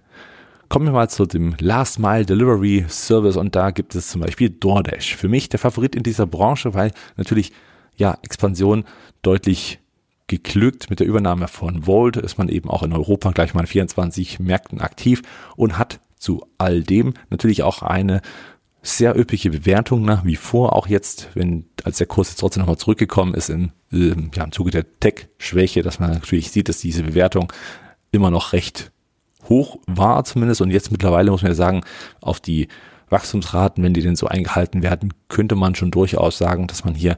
Kommen 0.69 0.85
wir 0.85 0.91
mal 0.91 1.09
zu 1.09 1.25
dem 1.25 1.55
Last 1.59 1.97
Mile 1.97 2.27
Delivery 2.27 2.85
Service 2.89 3.37
und 3.37 3.55
da 3.55 3.71
gibt 3.71 3.95
es 3.95 4.09
zum 4.09 4.21
Beispiel 4.21 4.51
DoorDash. 4.51 5.15
Für 5.15 5.27
mich 5.27 5.49
der 5.49 5.57
Favorit 5.57 5.95
in 5.95 6.03
dieser 6.03 6.27
Branche, 6.27 6.75
weil 6.75 6.91
natürlich 7.17 7.51
ja 7.97 8.15
Expansion 8.21 8.83
deutlich 9.23 9.79
geglückt 10.27 10.91
mit 10.91 10.99
der 10.99 11.07
Übernahme 11.07 11.47
von 11.47 11.87
Volt 11.87 12.17
ist 12.17 12.37
man 12.37 12.49
eben 12.49 12.69
auch 12.69 12.83
in 12.83 12.93
Europa 12.93 13.31
gleich 13.31 13.55
mal 13.55 13.61
in 13.61 13.67
24 13.67 14.39
Märkten 14.39 14.79
aktiv 14.79 15.23
und 15.55 15.79
hat 15.79 15.99
zu 16.19 16.45
all 16.59 16.83
dem 16.83 17.15
natürlich 17.31 17.63
auch 17.63 17.81
eine 17.81 18.21
sehr 18.83 19.17
üppige 19.17 19.49
Bewertung 19.49 20.03
nach 20.03 20.23
wie 20.23 20.35
vor, 20.35 20.75
auch 20.75 20.85
jetzt, 20.85 21.29
wenn 21.33 21.65
als 21.83 21.97
der 21.97 22.05
Kurs 22.05 22.29
jetzt 22.29 22.41
trotzdem 22.41 22.61
nochmal 22.61 22.77
zurückgekommen 22.77 23.33
ist 23.33 23.49
in, 23.49 23.71
ähm, 23.91 24.29
ja, 24.35 24.43
im 24.43 24.51
Zuge 24.51 24.69
der 24.69 24.85
Tech-Schwäche, 24.99 25.81
dass 25.81 25.99
man 25.99 26.11
natürlich 26.11 26.51
sieht, 26.51 26.69
dass 26.69 26.77
diese 26.77 27.01
Bewertung 27.01 27.51
immer 28.11 28.29
noch 28.29 28.53
recht 28.53 28.91
hoch 29.47 29.79
war 29.87 30.23
zumindest 30.23 30.61
und 30.61 30.71
jetzt 30.71 30.91
mittlerweile 30.91 31.31
muss 31.31 31.41
man 31.41 31.51
ja 31.51 31.55
sagen, 31.55 31.81
auf 32.21 32.39
die 32.39 32.67
Wachstumsraten, 33.09 33.83
wenn 33.83 33.93
die 33.93 34.01
denn 34.01 34.15
so 34.15 34.27
eingehalten 34.27 34.83
werden, 34.83 35.13
könnte 35.29 35.55
man 35.55 35.75
schon 35.75 35.91
durchaus 35.91 36.37
sagen, 36.37 36.67
dass 36.67 36.85
man 36.85 36.93
hier 36.95 37.17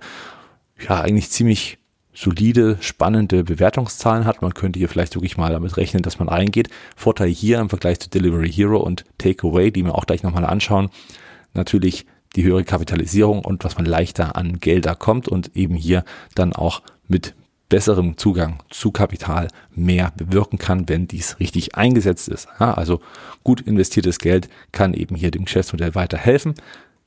ja 0.79 1.01
eigentlich 1.01 1.29
ziemlich 1.29 1.77
solide, 2.13 2.77
spannende 2.81 3.43
Bewertungszahlen 3.43 4.25
hat. 4.25 4.41
Man 4.41 4.53
könnte 4.53 4.79
hier 4.79 4.89
vielleicht 4.89 5.15
wirklich 5.15 5.37
mal 5.37 5.51
damit 5.51 5.77
rechnen, 5.77 6.03
dass 6.03 6.19
man 6.19 6.29
reingeht. 6.29 6.69
Vorteil 6.95 7.29
hier 7.29 7.59
im 7.59 7.69
Vergleich 7.69 7.99
zu 7.99 8.09
Delivery 8.09 8.51
Hero 8.51 8.77
und 8.77 9.05
Takeaway, 9.17 9.71
die 9.71 9.85
wir 9.85 9.95
auch 9.95 10.05
gleich 10.05 10.23
nochmal 10.23 10.45
anschauen, 10.45 10.89
natürlich 11.53 12.05
die 12.35 12.43
höhere 12.43 12.63
Kapitalisierung 12.63 13.43
und 13.43 13.63
was 13.63 13.77
man 13.77 13.85
leichter 13.85 14.35
an 14.35 14.59
Gelder 14.59 14.95
kommt 14.95 15.27
und 15.27 15.55
eben 15.55 15.75
hier 15.75 16.03
dann 16.35 16.53
auch 16.53 16.81
mit 17.07 17.33
besserem 17.71 18.17
Zugang 18.17 18.61
zu 18.69 18.91
Kapital 18.91 19.47
mehr 19.73 20.11
bewirken 20.17 20.59
kann, 20.59 20.89
wenn 20.89 21.07
dies 21.07 21.39
richtig 21.39 21.75
eingesetzt 21.75 22.27
ist. 22.27 22.49
Ja, 22.59 22.73
also 22.73 22.99
gut 23.45 23.61
investiertes 23.61 24.19
Geld 24.19 24.49
kann 24.73 24.93
eben 24.93 25.15
hier 25.15 25.31
dem 25.31 25.45
Geschäftsmodell 25.45 25.95
weiterhelfen. 25.95 26.55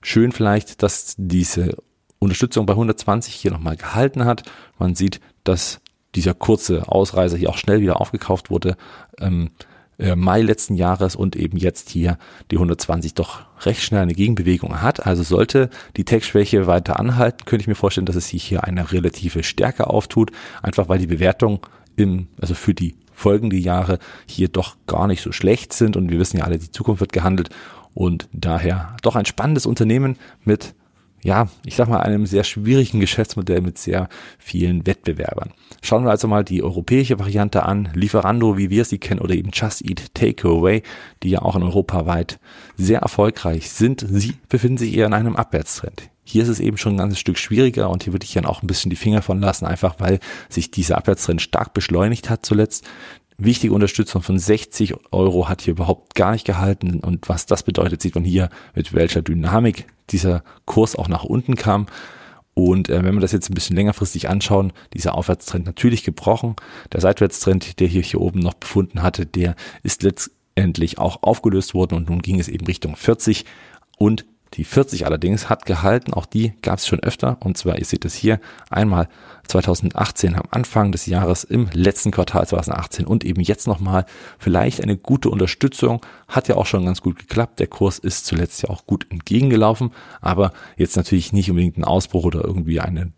Schön 0.00 0.32
vielleicht, 0.32 0.82
dass 0.82 1.16
diese 1.18 1.76
Unterstützung 2.18 2.64
bei 2.64 2.72
120 2.72 3.34
hier 3.34 3.50
nochmal 3.50 3.76
gehalten 3.76 4.24
hat. 4.24 4.42
Man 4.78 4.94
sieht, 4.94 5.20
dass 5.44 5.80
dieser 6.14 6.32
kurze 6.32 6.88
Ausreißer 6.88 7.36
hier 7.36 7.50
auch 7.50 7.58
schnell 7.58 7.82
wieder 7.82 8.00
aufgekauft 8.00 8.48
wurde. 8.48 8.78
Ähm, 9.20 9.50
äh, 9.50 9.73
Mai 9.98 10.42
letzten 10.42 10.74
Jahres 10.74 11.14
und 11.14 11.36
eben 11.36 11.56
jetzt 11.56 11.88
hier 11.88 12.18
die 12.50 12.56
120 12.56 13.14
doch 13.14 13.42
recht 13.64 13.82
schnell 13.82 14.02
eine 14.02 14.14
Gegenbewegung 14.14 14.82
hat. 14.82 15.06
Also 15.06 15.22
sollte 15.22 15.70
die 15.96 16.04
Tech-Schwäche 16.04 16.66
weiter 16.66 16.98
anhalten, 16.98 17.44
könnte 17.44 17.62
ich 17.62 17.68
mir 17.68 17.74
vorstellen, 17.74 18.06
dass 18.06 18.16
es 18.16 18.28
sich 18.28 18.42
hier 18.42 18.64
eine 18.64 18.92
relative 18.92 19.42
Stärke 19.42 19.86
auftut, 19.88 20.32
einfach 20.62 20.88
weil 20.88 20.98
die 20.98 21.06
Bewertung 21.06 21.66
im, 21.96 22.28
also 22.40 22.54
für 22.54 22.74
die 22.74 22.96
folgende 23.12 23.56
Jahre 23.56 23.98
hier 24.26 24.48
doch 24.48 24.76
gar 24.86 25.06
nicht 25.06 25.22
so 25.22 25.32
schlecht 25.32 25.72
sind. 25.72 25.96
Und 25.96 26.10
wir 26.10 26.18
wissen 26.18 26.38
ja 26.38 26.44
alle, 26.44 26.58
die 26.58 26.70
Zukunft 26.70 27.00
wird 27.00 27.12
gehandelt. 27.12 27.50
Und 27.94 28.28
daher 28.32 28.96
doch 29.02 29.14
ein 29.14 29.26
spannendes 29.26 29.66
Unternehmen 29.66 30.16
mit 30.44 30.74
ja, 31.24 31.48
ich 31.64 31.74
sag 31.74 31.88
mal, 31.88 32.00
einem 32.00 32.26
sehr 32.26 32.44
schwierigen 32.44 33.00
Geschäftsmodell 33.00 33.62
mit 33.62 33.78
sehr 33.78 34.10
vielen 34.38 34.86
Wettbewerbern. 34.86 35.52
Schauen 35.82 36.04
wir 36.04 36.10
also 36.10 36.28
mal 36.28 36.44
die 36.44 36.62
europäische 36.62 37.18
Variante 37.18 37.64
an, 37.64 37.88
Lieferando, 37.94 38.58
wie 38.58 38.68
wir 38.68 38.84
sie 38.84 38.98
kennen, 38.98 39.20
oder 39.20 39.34
eben 39.34 39.50
Just 39.52 39.82
Eat 39.82 40.14
Takeaway, 40.14 40.82
die 41.22 41.30
ja 41.30 41.40
auch 41.40 41.56
in 41.56 41.62
Europa 41.62 42.04
weit 42.04 42.38
sehr 42.76 43.00
erfolgreich 43.00 43.70
sind. 43.70 44.04
Sie 44.06 44.34
befinden 44.50 44.76
sich 44.76 44.94
eher 44.94 45.06
in 45.06 45.14
einem 45.14 45.34
Abwärtstrend. 45.34 46.10
Hier 46.26 46.42
ist 46.42 46.48
es 46.48 46.60
eben 46.60 46.76
schon 46.76 46.94
ein 46.94 46.98
ganzes 46.98 47.18
Stück 47.18 47.38
schwieriger 47.38 47.88
und 47.90 48.02
hier 48.02 48.12
würde 48.12 48.24
ich 48.24 48.32
dann 48.32 48.46
auch 48.46 48.62
ein 48.62 48.66
bisschen 48.66 48.90
die 48.90 48.96
Finger 48.96 49.22
von 49.22 49.40
lassen, 49.40 49.66
einfach 49.66 49.96
weil 50.00 50.20
sich 50.48 50.70
dieser 50.70 50.98
Abwärtstrend 50.98 51.40
stark 51.40 51.74
beschleunigt 51.74 52.28
hat 52.28 52.44
zuletzt 52.44 52.84
wichtige 53.38 53.72
Unterstützung 53.72 54.22
von 54.22 54.38
60 54.38 54.94
Euro 55.12 55.48
hat 55.48 55.62
hier 55.62 55.72
überhaupt 55.72 56.14
gar 56.14 56.32
nicht 56.32 56.44
gehalten. 56.44 57.00
Und 57.00 57.28
was 57.28 57.46
das 57.46 57.62
bedeutet, 57.62 58.02
sieht 58.02 58.14
man 58.14 58.24
hier, 58.24 58.48
mit 58.74 58.92
welcher 58.92 59.22
Dynamik 59.22 59.86
dieser 60.10 60.44
Kurs 60.64 60.96
auch 60.96 61.08
nach 61.08 61.24
unten 61.24 61.56
kam. 61.56 61.86
Und 62.54 62.88
äh, 62.88 63.02
wenn 63.02 63.14
wir 63.14 63.20
das 63.20 63.32
jetzt 63.32 63.50
ein 63.50 63.54
bisschen 63.54 63.76
längerfristig 63.76 64.28
anschauen, 64.28 64.72
dieser 64.92 65.14
Aufwärtstrend 65.14 65.66
natürlich 65.66 66.04
gebrochen. 66.04 66.54
Der 66.92 67.00
Seitwärtstrend, 67.00 67.80
der 67.80 67.88
hier, 67.88 68.02
hier 68.02 68.20
oben 68.20 68.38
noch 68.38 68.54
befunden 68.54 69.02
hatte, 69.02 69.26
der 69.26 69.56
ist 69.82 70.04
letztendlich 70.04 70.98
auch 70.98 71.22
aufgelöst 71.22 71.74
worden 71.74 71.96
und 71.96 72.08
nun 72.08 72.22
ging 72.22 72.38
es 72.38 72.48
eben 72.48 72.64
Richtung 72.66 72.94
40 72.94 73.44
und 73.98 74.24
die 74.56 74.64
40 74.64 75.06
allerdings 75.06 75.48
hat 75.48 75.66
gehalten, 75.66 76.12
auch 76.12 76.26
die 76.26 76.52
gab 76.62 76.78
es 76.78 76.86
schon 76.86 77.00
öfter. 77.00 77.38
Und 77.40 77.58
zwar, 77.58 77.78
ihr 77.78 77.84
seht 77.84 78.04
es 78.04 78.14
hier, 78.14 78.40
einmal 78.70 79.08
2018 79.48 80.34
am 80.34 80.44
Anfang 80.50 80.92
des 80.92 81.06
Jahres, 81.06 81.44
im 81.44 81.68
letzten 81.72 82.12
Quartal 82.12 82.46
2018 82.46 83.06
und 83.06 83.24
eben 83.24 83.40
jetzt 83.40 83.66
nochmal 83.66 84.06
vielleicht 84.38 84.80
eine 84.80 84.96
gute 84.96 85.28
Unterstützung. 85.28 86.00
Hat 86.28 86.48
ja 86.48 86.56
auch 86.56 86.66
schon 86.66 86.86
ganz 86.86 87.02
gut 87.02 87.18
geklappt. 87.18 87.58
Der 87.58 87.66
Kurs 87.66 87.98
ist 87.98 88.26
zuletzt 88.26 88.62
ja 88.62 88.70
auch 88.70 88.86
gut 88.86 89.06
entgegengelaufen, 89.10 89.90
aber 90.20 90.52
jetzt 90.76 90.96
natürlich 90.96 91.32
nicht 91.32 91.50
unbedingt 91.50 91.76
ein 91.76 91.84
Ausbruch 91.84 92.24
oder 92.24 92.44
irgendwie 92.44 92.80
eine 92.80 93.12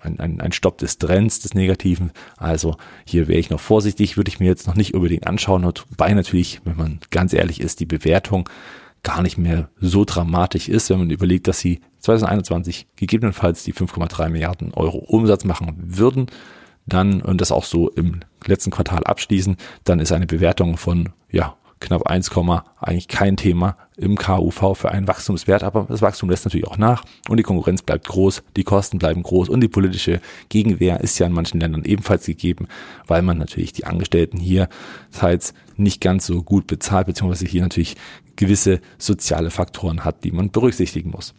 ein, 0.00 0.18
ein, 0.18 0.40
ein 0.40 0.52
Stopp 0.52 0.78
des 0.78 0.98
Trends, 0.98 1.40
des 1.40 1.54
Negativen. 1.54 2.12
Also 2.36 2.76
hier 3.04 3.28
wäre 3.28 3.38
ich 3.38 3.50
noch 3.50 3.60
vorsichtig, 3.60 4.16
würde 4.16 4.30
ich 4.30 4.40
mir 4.40 4.46
jetzt 4.46 4.66
noch 4.66 4.74
nicht 4.74 4.94
unbedingt 4.94 5.26
anschauen. 5.26 5.64
Wobei 5.64 6.12
natürlich, 6.12 6.60
wenn 6.64 6.76
man 6.76 7.00
ganz 7.10 7.32
ehrlich 7.32 7.60
ist, 7.60 7.78
die 7.78 7.86
Bewertung 7.86 8.48
gar 9.02 9.22
nicht 9.22 9.38
mehr 9.38 9.68
so 9.80 10.04
dramatisch 10.04 10.68
ist, 10.68 10.90
wenn 10.90 10.98
man 10.98 11.10
überlegt, 11.10 11.48
dass 11.48 11.58
sie 11.58 11.80
2021 11.98 12.86
gegebenenfalls 12.96 13.64
die 13.64 13.74
5,3 13.74 14.28
Milliarden 14.28 14.72
Euro 14.74 14.98
Umsatz 14.98 15.44
machen 15.44 15.76
würden, 15.78 16.26
dann 16.86 17.20
und 17.20 17.40
das 17.40 17.52
auch 17.52 17.64
so 17.64 17.90
im 17.90 18.20
letzten 18.46 18.70
Quartal 18.70 19.04
abschließen, 19.04 19.56
dann 19.84 20.00
ist 20.00 20.12
eine 20.12 20.26
Bewertung 20.26 20.76
von 20.76 21.10
ja 21.30 21.56
knapp 21.80 22.06
1, 22.06 22.30
eigentlich 22.80 23.08
kein 23.08 23.36
Thema 23.36 23.76
im 24.02 24.16
KUV 24.16 24.76
für 24.76 24.90
einen 24.90 25.08
Wachstumswert, 25.08 25.62
aber 25.62 25.86
das 25.88 26.02
Wachstum 26.02 26.28
lässt 26.28 26.44
natürlich 26.44 26.66
auch 26.66 26.78
nach 26.78 27.04
und 27.28 27.36
die 27.36 27.42
Konkurrenz 27.42 27.82
bleibt 27.82 28.08
groß, 28.08 28.42
die 28.56 28.64
Kosten 28.64 28.98
bleiben 28.98 29.22
groß 29.22 29.48
und 29.48 29.60
die 29.60 29.68
politische 29.68 30.20
Gegenwehr 30.48 31.00
ist 31.00 31.18
ja 31.18 31.26
in 31.26 31.32
manchen 31.32 31.60
Ländern 31.60 31.84
ebenfalls 31.84 32.26
gegeben, 32.26 32.68
weil 33.06 33.22
man 33.22 33.38
natürlich 33.38 33.72
die 33.72 33.86
Angestellten 33.86 34.38
hier 34.38 34.68
teils 35.12 35.54
nicht 35.76 36.00
ganz 36.00 36.26
so 36.26 36.42
gut 36.42 36.66
bezahlt, 36.66 37.06
beziehungsweise 37.06 37.46
hier 37.46 37.62
natürlich 37.62 37.96
gewisse 38.36 38.80
soziale 38.98 39.50
Faktoren 39.50 40.04
hat, 40.04 40.24
die 40.24 40.32
man 40.32 40.50
berücksichtigen 40.50 41.10
muss. 41.10 41.34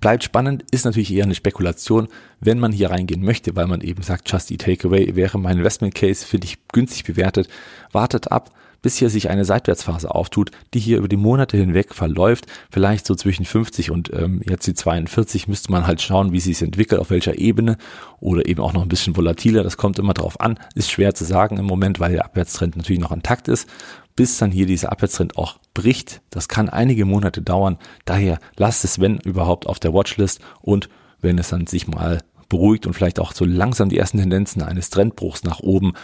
Bleibt 0.00 0.24
spannend, 0.24 0.64
ist 0.70 0.84
natürlich 0.84 1.12
eher 1.12 1.24
eine 1.24 1.34
Spekulation, 1.34 2.08
wenn 2.40 2.58
man 2.58 2.72
hier 2.72 2.90
reingehen 2.90 3.22
möchte, 3.22 3.54
weil 3.56 3.66
man 3.66 3.82
eben 3.82 4.02
sagt, 4.02 4.30
Just 4.30 4.50
Eat 4.50 4.62
Takeaway 4.62 5.14
wäre 5.14 5.38
mein 5.38 5.58
Investment 5.58 5.94
Case, 5.94 6.26
finde 6.26 6.46
ich 6.46 6.58
günstig 6.68 7.04
bewertet. 7.04 7.48
Wartet 7.92 8.32
ab, 8.32 8.50
bis 8.82 8.96
hier 8.96 9.08
sich 9.08 9.30
eine 9.30 9.44
Seitwärtsphase 9.44 10.14
auftut, 10.14 10.50
die 10.74 10.80
hier 10.80 10.98
über 10.98 11.08
die 11.08 11.16
Monate 11.16 11.56
hinweg 11.56 11.94
verläuft. 11.94 12.46
Vielleicht 12.70 13.06
so 13.06 13.14
zwischen 13.14 13.44
50 13.44 13.90
und 13.90 14.12
ähm, 14.12 14.42
jetzt 14.48 14.66
die 14.66 14.74
42 14.74 15.48
müsste 15.48 15.72
man 15.72 15.86
halt 15.86 16.02
schauen, 16.02 16.32
wie 16.32 16.40
sie 16.40 16.52
es 16.52 16.62
entwickelt, 16.62 17.00
auf 17.00 17.10
welcher 17.10 17.38
Ebene 17.38 17.78
oder 18.20 18.46
eben 18.46 18.60
auch 18.60 18.72
noch 18.72 18.82
ein 18.82 18.88
bisschen 18.88 19.16
volatiler. 19.16 19.62
Das 19.62 19.76
kommt 19.76 19.98
immer 19.98 20.14
drauf 20.14 20.40
an. 20.40 20.58
Ist 20.74 20.90
schwer 20.90 21.14
zu 21.14 21.24
sagen 21.24 21.56
im 21.58 21.64
Moment, 21.64 22.00
weil 22.00 22.12
der 22.12 22.24
Abwärtstrend 22.24 22.76
natürlich 22.76 23.00
noch 23.00 23.12
intakt 23.12 23.48
ist 23.48 23.68
bis 24.16 24.38
dann 24.38 24.50
hier 24.50 24.66
dieser 24.66 24.92
Abwärtstrend 24.92 25.36
auch 25.36 25.58
bricht. 25.74 26.20
Das 26.30 26.48
kann 26.48 26.68
einige 26.68 27.04
Monate 27.04 27.42
dauern. 27.42 27.78
Daher 28.04 28.38
lasst 28.56 28.84
es, 28.84 29.00
wenn 29.00 29.18
überhaupt, 29.18 29.66
auf 29.66 29.80
der 29.80 29.94
Watchlist 29.94 30.40
und 30.60 30.88
wenn 31.20 31.38
es 31.38 31.48
dann 31.48 31.66
sich 31.66 31.86
mal 31.86 32.20
beruhigt 32.48 32.86
und 32.86 32.92
vielleicht 32.92 33.18
auch 33.18 33.32
so 33.32 33.44
langsam 33.44 33.88
die 33.88 33.96
ersten 33.96 34.18
Tendenzen 34.18 34.62
eines 34.62 34.90
Trendbruchs 34.90 35.44
nach 35.44 35.60
oben 35.60 35.94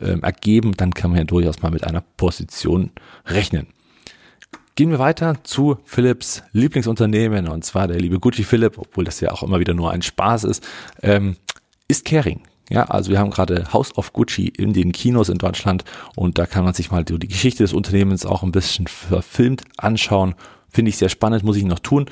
äh, 0.00 0.18
ergeben, 0.20 0.72
dann 0.76 0.92
kann 0.92 1.10
man 1.10 1.18
ja 1.18 1.24
durchaus 1.24 1.62
mal 1.62 1.70
mit 1.70 1.84
einer 1.84 2.02
Position 2.16 2.90
rechnen. 3.26 3.68
Gehen 4.74 4.90
wir 4.90 4.98
weiter 4.98 5.42
zu 5.42 5.78
Philips 5.84 6.42
Lieblingsunternehmen 6.52 7.48
und 7.48 7.64
zwar 7.64 7.88
der 7.88 7.98
liebe 7.98 8.20
Gucci 8.20 8.44
Philipp, 8.44 8.76
obwohl 8.76 9.04
das 9.04 9.20
ja 9.20 9.30
auch 9.30 9.42
immer 9.42 9.58
wieder 9.58 9.72
nur 9.72 9.90
ein 9.90 10.02
Spaß 10.02 10.44
ist, 10.44 10.66
ähm, 11.02 11.36
ist 11.88 12.04
Caring. 12.04 12.42
Ja, 12.68 12.84
also 12.84 13.10
wir 13.10 13.18
haben 13.18 13.30
gerade 13.30 13.72
House 13.72 13.96
of 13.96 14.12
Gucci 14.12 14.48
in 14.48 14.72
den 14.72 14.92
Kinos 14.92 15.28
in 15.28 15.38
Deutschland 15.38 15.84
und 16.14 16.38
da 16.38 16.46
kann 16.46 16.64
man 16.64 16.74
sich 16.74 16.90
mal 16.90 17.04
die 17.04 17.18
Geschichte 17.28 17.62
des 17.62 17.72
Unternehmens 17.72 18.26
auch 18.26 18.42
ein 18.42 18.52
bisschen 18.52 18.88
verfilmt 18.88 19.62
anschauen. 19.76 20.34
Finde 20.68 20.88
ich 20.90 20.98
sehr 20.98 21.08
spannend, 21.08 21.44
muss 21.44 21.56
ich 21.56 21.64
noch 21.64 21.78
tun. 21.78 22.06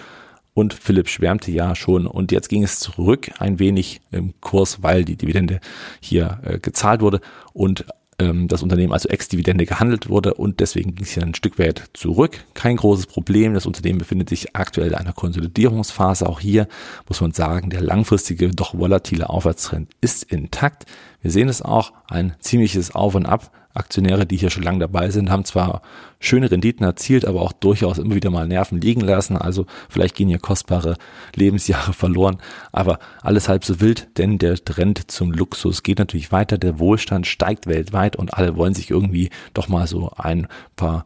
Und 0.55 0.73
Philipp 0.73 1.09
schwärmte 1.09 1.51
ja 1.51 1.75
schon 1.75 2.07
und 2.07 2.31
jetzt 2.31 2.49
ging 2.49 2.63
es 2.63 2.79
zurück 2.79 3.31
ein 3.39 3.59
wenig 3.59 4.01
im 4.13 4.35
Kurs, 4.41 4.83
weil 4.83 5.05
die 5.05 5.17
Dividende 5.17 5.61
hier 6.01 6.41
äh, 6.45 6.59
gezahlt 6.61 7.01
wurde 7.01 7.21
und 7.53 7.85
ähm, 8.21 8.49
das 8.49 8.63
Unternehmen 8.63 8.93
also 8.93 9.09
ex-Dividende 9.09 9.67
gehandelt 9.67 10.09
wurde 10.09 10.35
und 10.35 10.61
deswegen 10.61 10.95
ging 10.95 11.05
es 11.05 11.13
hier 11.13 11.25
ein 11.25 11.35
Stück 11.35 11.59
weit 11.59 11.91
zurück. 11.95 12.45
Kein 12.55 12.77
großes 12.77 13.07
Problem. 13.07 13.55
Das 13.55 13.67
Unternehmen 13.67 13.99
befindet 13.99 14.29
sich 14.29 14.55
aktuell 14.55 14.89
in 14.89 14.95
einer 14.95 15.13
Konsolidierungsphase. 15.13 16.29
Auch 16.29 16.41
hier 16.41 16.69
muss 17.09 17.21
man 17.21 17.33
sagen, 17.33 17.71
der 17.71 17.81
langfristige, 17.81 18.49
doch 18.51 18.79
volatile 18.79 19.29
Aufwärtstrend 19.31 19.91
ist 20.01 20.23
intakt. 20.25 20.87
Wir 21.21 21.31
sehen 21.31 21.49
es 21.49 21.63
auch, 21.63 21.93
ein 22.09 22.35
ziemliches 22.39 22.95
Auf 22.95 23.15
und 23.15 23.27
Ab 23.27 23.51
Aktionäre, 23.75 24.25
die 24.25 24.37
hier 24.37 24.50
schon 24.50 24.62
lange 24.62 24.78
dabei 24.78 25.11
sind, 25.11 25.31
haben 25.31 25.45
zwar 25.45 25.83
schöne 26.21 26.50
Renditen 26.50 26.87
erzielt, 26.87 27.25
aber 27.25 27.43
auch 27.43 27.52
durchaus 27.52 27.99
immer 27.99 28.14
wieder 28.14 28.31
mal 28.31 28.47
Nerven 28.47 28.81
liegen 28.81 29.00
lassen. 29.00 29.37
Also 29.37 29.66
vielleicht 29.88 30.14
gehen 30.14 30.28
hier 30.28 30.38
kostbare 30.38 30.97
Lebensjahre 31.35 31.93
verloren, 31.93 32.38
aber 32.73 32.99
alles 33.23 33.49
halb 33.49 33.64
so 33.64 33.81
wild, 33.81 34.16
denn 34.16 34.38
der 34.38 34.57
Trend 34.57 35.11
zum 35.11 35.33
Luxus 35.33 35.83
geht 35.83 35.99
natürlich 35.99 36.33
weiter. 36.33 36.57
Der 36.57 36.78
Wohlstand 36.78 37.26
steigt 37.26 37.66
weltweit 37.66 38.16
und 38.16 38.35
alle 38.35 38.57
wollen 38.57 38.75
sich 38.75 38.90
irgendwie 38.90 39.31
doch 39.52 39.69
mal 39.69 39.87
so 39.87 40.12
ein 40.16 40.47
paar 40.76 41.04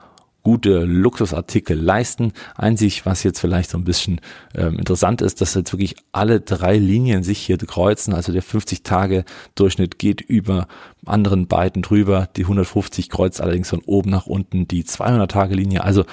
gute 0.48 0.84
Luxusartikel 0.84 1.78
leisten. 1.78 2.32
Einzig, 2.56 3.04
was 3.04 3.22
jetzt 3.22 3.38
vielleicht 3.38 3.68
so 3.68 3.76
ein 3.76 3.84
bisschen 3.84 4.22
ähm, 4.54 4.78
interessant 4.78 5.20
ist, 5.20 5.42
dass 5.42 5.52
jetzt 5.52 5.74
wirklich 5.74 5.94
alle 6.10 6.40
drei 6.40 6.78
Linien 6.78 7.22
sich 7.22 7.38
hier 7.40 7.58
kreuzen. 7.58 8.14
Also 8.14 8.32
der 8.32 8.42
50-Tage-Durchschnitt 8.42 9.98
geht 9.98 10.22
über 10.22 10.66
anderen 11.04 11.48
beiden 11.48 11.82
drüber. 11.82 12.30
Die 12.34 12.44
150 12.44 13.10
kreuzt 13.10 13.42
allerdings 13.42 13.68
von 13.68 13.82
oben 13.84 14.08
nach 14.08 14.24
unten 14.26 14.66
die 14.66 14.84
200-Tage-Linie. 14.84 15.84
Also 15.84 16.06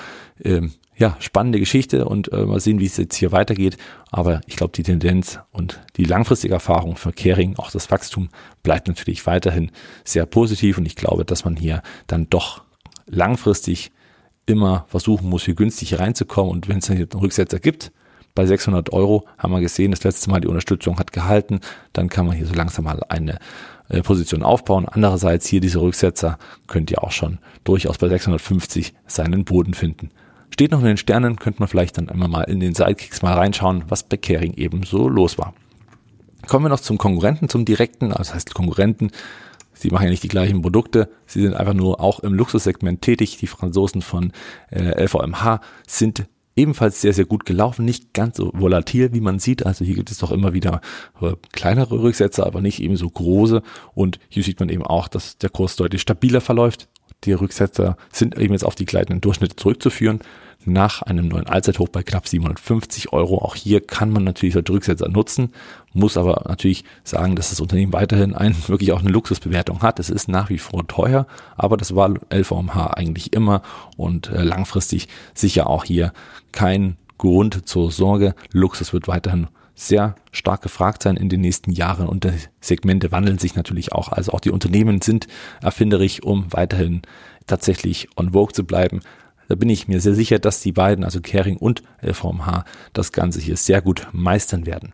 ähm, 0.44 0.74
ja, 0.98 1.16
spannende 1.22 1.60
Geschichte 1.60 2.04
und 2.04 2.30
äh, 2.34 2.46
mal 2.46 2.60
sehen, 2.60 2.82
wie 2.82 2.88
es 2.88 2.98
jetzt 2.98 3.16
hier 3.16 3.32
weitergeht. 3.32 3.78
Aber 4.12 4.42
ich 4.48 4.58
glaube, 4.58 4.74
die 4.76 4.84
Tendenz 4.84 5.40
und 5.54 5.80
die 5.96 6.04
langfristige 6.04 6.56
Erfahrung 6.56 6.98
für 6.98 7.14
Kering, 7.14 7.56
auch 7.56 7.72
das 7.72 7.90
Wachstum, 7.90 8.28
bleibt 8.64 8.90
natürlich 8.90 9.26
weiterhin 9.28 9.72
sehr 10.04 10.26
positiv 10.26 10.78
und 10.78 10.86
ich 10.86 10.98
glaube, 10.98 11.24
dass 11.24 11.46
man 11.46 11.56
hier 11.56 11.82
dann 12.08 12.30
doch 12.30 12.66
langfristig 13.08 13.94
immer 14.46 14.86
versuchen 14.88 15.30
muss, 15.30 15.44
hier 15.44 15.56
günstig 15.56 16.00
reinzukommen. 16.00 16.52
Und 16.52 16.68
wenn 16.68 16.80
es 16.80 16.88
dann 16.88 16.98
einen 16.98 17.08
Rücksetzer 17.08 17.60
gibt, 17.60 17.92
bei 18.36 18.46
600 18.46 18.92
Euro 18.92 19.26
haben 19.38 19.54
wir 19.54 19.62
gesehen, 19.62 19.92
das 19.92 20.04
letzte 20.04 20.30
Mal 20.30 20.42
die 20.42 20.48
Unterstützung 20.48 21.00
hat 21.00 21.14
gehalten, 21.14 21.62
dann 21.94 22.10
kann 22.10 22.26
man 22.26 22.36
hier 22.36 22.46
so 22.46 22.54
langsam 22.54 22.84
mal 22.86 23.02
eine 23.08 23.40
äh, 23.88 24.02
Position 24.02 24.44
aufbauen. 24.44 24.88
Andererseits 24.90 25.48
hier 25.48 25.62
diese 25.62 25.80
Rücksetzer 25.80 26.38
könnt 26.68 26.92
ihr 26.92 27.04
auch 27.04 27.12
schon 27.12 27.40
durchaus 27.64 27.98
bei 27.98 28.10
650 28.10 28.94
seinen 29.08 29.46
Boden 29.46 29.74
finden. 29.74 30.10
Steht 30.52 30.72
noch 30.72 30.80
in 30.80 30.86
den 30.86 30.98
Sternen, 30.98 31.38
könnte 31.38 31.60
man 31.60 31.70
vielleicht 31.70 31.98
dann 31.98 32.10
einmal 32.10 32.28
mal 32.28 32.44
in 32.44 32.60
den 32.60 32.76
Sidekicks 32.76 33.22
mal 33.22 33.34
reinschauen, 33.34 33.86
was 33.88 34.04
bei 34.04 34.18
Caring 34.18 34.54
eben 34.54 34.84
so 34.84 35.08
los 35.08 35.38
war. 35.38 35.54
Kommen 36.48 36.66
wir 36.66 36.70
noch 36.70 36.80
zum 36.80 36.98
Konkurrenten, 36.98 37.50
zum 37.50 37.66
direkten, 37.66 38.12
also 38.12 38.20
das 38.20 38.36
heißt 38.36 38.54
Konkurrenten, 38.54 39.12
Sie 39.76 39.90
machen 39.90 40.06
ja 40.06 40.10
nicht 40.10 40.24
die 40.24 40.30
gleichen 40.30 40.62
Produkte, 40.62 41.10
sie 41.26 41.42
sind 41.42 41.54
einfach 41.54 41.74
nur 41.74 42.00
auch 42.00 42.20
im 42.22 42.34
Luxussegment 42.34 43.02
tätig. 43.02 43.38
Die 43.38 43.48
Franzosen 43.48 44.02
von 44.02 44.32
äh, 44.72 45.04
LVMH 45.04 45.60
sind 45.88 46.28
ebenfalls 46.56 47.02
sehr, 47.02 47.14
sehr 47.14 47.26
gut 47.26 47.46
gelaufen, 47.46 47.86
nicht 47.86 48.14
ganz 48.14 48.38
so 48.38 48.52
volatil, 48.54 49.14
wie 49.14 49.22
man 49.22 49.40
sieht. 49.40 49.66
Also 49.66 49.84
hier 49.84 49.96
gibt 49.96 50.12
es 50.12 50.20
doch 50.20 50.32
immer 50.32 50.54
wieder 50.54 50.82
äh, 51.22 51.34
kleinere 51.52 52.02
Rücksätze, 52.02 52.46
aber 52.46 52.62
nicht 52.62 52.82
eben 52.82 52.96
so 52.96 53.10
große. 53.10 53.62
Und 53.94 54.20
hier 54.30 54.44
sieht 54.44 54.60
man 54.60 54.70
eben 54.70 54.84
auch, 54.84 55.08
dass 55.08 55.38
der 55.38 55.50
Kurs 55.50 55.76
deutlich 55.76 56.02
stabiler 56.02 56.42
verläuft. 56.42 56.88
Die 57.26 57.34
Rücksetzer 57.34 57.98
sind 58.12 58.38
eben 58.38 58.54
jetzt 58.54 58.66
auf 58.66 58.76
die 58.76 58.86
gleitenden 58.86 59.22
Durchschnitte 59.22 59.56
zurückzuführen 59.56 60.20
nach 60.66 61.02
einem 61.02 61.28
neuen 61.28 61.48
Allzeithoch 61.48 61.90
bei 61.90 62.04
knapp 62.04 62.28
750 62.28 63.14
Euro. 63.14 63.40
Auch 63.40 63.56
hier 63.56 63.82
kann 63.82 64.12
man 64.12 64.24
natürlich 64.24 64.54
solche 64.54 64.72
Rücksetzer 64.72 65.10
nutzen, 65.10 65.54
muss 65.94 66.18
aber 66.18 66.46
natürlich 66.48 66.84
sagen, 67.04 67.36
dass 67.36 67.52
das 67.52 67.62
Unternehmen 67.62 67.94
weiterhin 67.94 68.34
ein, 68.34 68.56
wirklich 68.68 68.92
auch 68.92 69.00
eine 69.00 69.10
Luxusbewertung 69.10 69.82
hat. 69.82 70.00
Es 70.00 70.10
ist 70.10 70.28
nach 70.28 70.50
wie 70.50 70.58
vor 70.58 70.88
teuer, 70.88 71.28
aber 71.56 71.78
das 71.78 71.96
war 71.96 72.14
LVMH 72.32 72.88
eigentlich 72.96 73.34
immer 73.34 73.62
und 73.98 74.30
äh, 74.30 74.44
langfristig 74.44 75.08
sicher 75.34 75.68
auch 75.68 75.84
hier 75.84 76.14
kein 76.52 76.98
Grund 77.18 77.68
zur 77.68 77.92
Sorge. 77.92 78.36
Luxus 78.52 78.92
wird 78.92 79.08
weiterhin 79.08 79.48
sehr 79.76 80.16
stark 80.32 80.62
gefragt 80.62 81.04
sein 81.04 81.18
in 81.18 81.30
den 81.30 81.42
nächsten 81.42 81.72
Jahren 81.72 82.08
und 82.08 82.24
die 82.24 82.32
Segmente 82.62 83.12
wandeln 83.12 83.38
sich 83.38 83.56
natürlich 83.56 83.92
auch. 83.92 84.10
Also 84.10 84.32
auch 84.32 84.40
die 84.40 84.52
Unternehmen 84.52 85.02
sind 85.02 85.28
erfinderisch, 85.62 86.24
um 86.24 86.52
weiterhin 86.52 87.02
tatsächlich 87.46 88.08
on 88.16 88.32
vogue 88.32 88.54
zu 88.54 88.64
bleiben. 88.66 89.02
Da 89.48 89.56
bin 89.56 89.70
ich 89.70 89.88
mir 89.88 90.00
sehr 90.00 90.16
sicher, 90.16 90.40
dass 90.40 90.62
die 90.62 90.72
beiden, 90.72 91.04
also 91.04 91.22
Kering 91.22 91.58
und 91.58 91.84
LVMH, 92.02 92.66
das 92.94 93.12
Ganze 93.12 93.40
hier 93.40 93.58
sehr 93.58 93.82
gut 93.82 94.08
meistern 94.12 94.66
werden. 94.66 94.94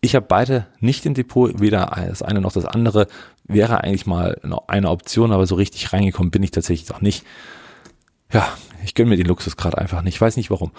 Ich 0.00 0.14
habe 0.14 0.26
beide 0.28 0.66
nicht 0.80 1.06
im 1.06 1.14
Depot, 1.14 1.60
weder 1.60 1.86
das 2.08 2.20
eine 2.20 2.42
noch 2.42 2.52
das 2.52 2.66
andere. 2.66 3.06
Wäre 3.44 3.82
eigentlich 3.82 4.04
mal 4.04 4.38
eine 4.66 4.90
Option, 4.90 5.32
aber 5.32 5.46
so 5.46 5.54
richtig 5.54 5.94
reingekommen 5.94 6.30
bin 6.30 6.42
ich 6.42 6.50
tatsächlich 6.50 6.90
noch 6.90 7.00
nicht. 7.00 7.24
Ja, 8.30 8.46
ich 8.84 8.94
gönne 8.94 9.08
mir 9.10 9.16
den 9.16 9.26
Luxus 9.26 9.56
gerade 9.56 9.78
einfach 9.78 10.02
nicht. 10.02 10.16
Ich 10.16 10.20
weiß 10.20 10.36
nicht 10.36 10.50
warum. 10.50 10.72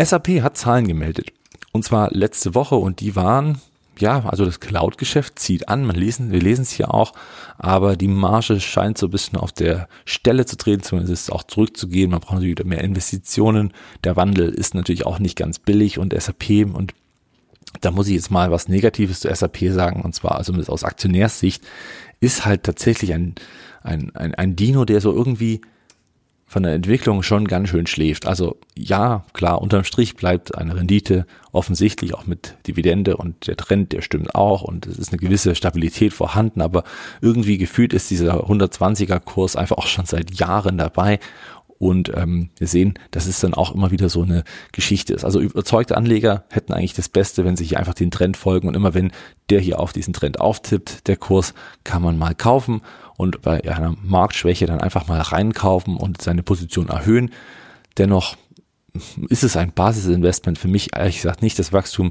SAP 0.00 0.42
hat 0.42 0.56
Zahlen 0.56 0.86
gemeldet. 0.86 1.32
Und 1.78 1.84
zwar 1.84 2.10
letzte 2.10 2.56
Woche 2.56 2.74
und 2.74 2.98
die 2.98 3.14
waren 3.14 3.60
ja, 4.00 4.24
also 4.24 4.44
das 4.44 4.58
Cloud-Geschäft 4.58 5.38
zieht 5.38 5.68
an, 5.68 5.84
man 5.84 5.94
lesen, 5.94 6.32
wir 6.32 6.40
lesen 6.40 6.62
es 6.62 6.72
hier 6.72 6.92
auch, 6.92 7.12
aber 7.56 7.94
die 7.94 8.08
Marge 8.08 8.58
scheint 8.58 8.98
so 8.98 9.06
ein 9.06 9.10
bisschen 9.10 9.38
auf 9.38 9.52
der 9.52 9.88
Stelle 10.04 10.44
zu 10.44 10.56
treten, 10.56 10.82
zumindest 10.82 11.30
auch 11.30 11.44
zurückzugehen. 11.44 12.10
Man 12.10 12.18
braucht 12.18 12.34
natürlich 12.34 12.58
wieder 12.58 12.64
mehr 12.64 12.82
Investitionen. 12.82 13.72
Der 14.02 14.16
Wandel 14.16 14.48
ist 14.48 14.74
natürlich 14.74 15.06
auch 15.06 15.20
nicht 15.20 15.36
ganz 15.36 15.60
billig 15.60 16.00
und 16.00 16.20
SAP 16.20 16.66
und 16.72 16.94
da 17.80 17.92
muss 17.92 18.08
ich 18.08 18.14
jetzt 18.14 18.32
mal 18.32 18.50
was 18.50 18.66
Negatives 18.66 19.20
zu 19.20 19.32
SAP 19.32 19.70
sagen, 19.70 20.02
und 20.02 20.16
zwar 20.16 20.34
also 20.34 20.52
aus 20.54 20.82
Aktionärssicht 20.82 21.62
ist 22.18 22.44
halt 22.44 22.64
tatsächlich 22.64 23.12
ein, 23.12 23.36
ein, 23.82 24.10
ein, 24.16 24.34
ein 24.34 24.56
Dino, 24.56 24.84
der 24.84 25.00
so 25.00 25.12
irgendwie 25.12 25.60
von 26.48 26.62
der 26.62 26.72
Entwicklung 26.72 27.22
schon 27.22 27.46
ganz 27.46 27.68
schön 27.68 27.86
schläft. 27.86 28.26
Also 28.26 28.56
ja, 28.74 29.24
klar, 29.34 29.60
unterm 29.60 29.84
Strich 29.84 30.16
bleibt 30.16 30.56
eine 30.56 30.74
Rendite 30.74 31.26
offensichtlich 31.52 32.14
auch 32.14 32.26
mit 32.26 32.56
Dividende 32.66 33.18
und 33.18 33.46
der 33.46 33.56
Trend, 33.56 33.92
der 33.92 34.00
stimmt 34.00 34.34
auch 34.34 34.62
und 34.62 34.86
es 34.86 34.96
ist 34.96 35.12
eine 35.12 35.18
gewisse 35.18 35.54
Stabilität 35.54 36.14
vorhanden, 36.14 36.62
aber 36.62 36.84
irgendwie 37.20 37.58
gefühlt 37.58 37.92
ist 37.92 38.10
dieser 38.10 38.48
120er 38.48 39.20
Kurs 39.20 39.56
einfach 39.56 39.76
auch 39.76 39.86
schon 39.86 40.06
seit 40.06 40.34
Jahren 40.34 40.78
dabei 40.78 41.20
und 41.78 42.12
ähm, 42.14 42.50
wir 42.58 42.66
sehen, 42.66 42.94
dass 43.12 43.26
es 43.26 43.40
dann 43.40 43.54
auch 43.54 43.74
immer 43.74 43.90
wieder 43.90 44.08
so 44.08 44.22
eine 44.22 44.42
Geschichte 44.72 45.14
ist. 45.14 45.24
Also 45.24 45.40
überzeugte 45.40 45.96
Anleger 45.96 46.44
hätten 46.50 46.72
eigentlich 46.72 46.94
das 46.94 47.08
Beste, 47.08 47.44
wenn 47.44 47.56
sie 47.56 47.64
hier 47.64 47.78
einfach 47.78 47.94
den 47.94 48.10
Trend 48.10 48.36
folgen 48.36 48.68
und 48.68 48.74
immer 48.74 48.94
wenn 48.94 49.12
der 49.48 49.60
hier 49.60 49.78
auf 49.78 49.92
diesen 49.92 50.12
Trend 50.12 50.40
auftippt, 50.40 51.06
der 51.06 51.16
Kurs, 51.16 51.54
kann 51.84 52.02
man 52.02 52.18
mal 52.18 52.34
kaufen 52.34 52.82
und 53.16 53.42
bei 53.42 53.62
einer 53.62 53.94
Marktschwäche 54.02 54.66
dann 54.66 54.80
einfach 54.80 55.06
mal 55.06 55.20
reinkaufen 55.20 55.96
und 55.96 56.20
seine 56.20 56.42
Position 56.42 56.88
erhöhen. 56.88 57.30
Dennoch 57.96 58.36
ist 59.28 59.44
es 59.44 59.56
ein 59.56 59.72
Basisinvestment 59.72 60.58
für 60.58 60.68
mich 60.68 60.96
ehrlich 60.96 61.16
gesagt 61.16 61.42
nicht 61.42 61.58
das 61.58 61.72
Wachstum 61.72 62.10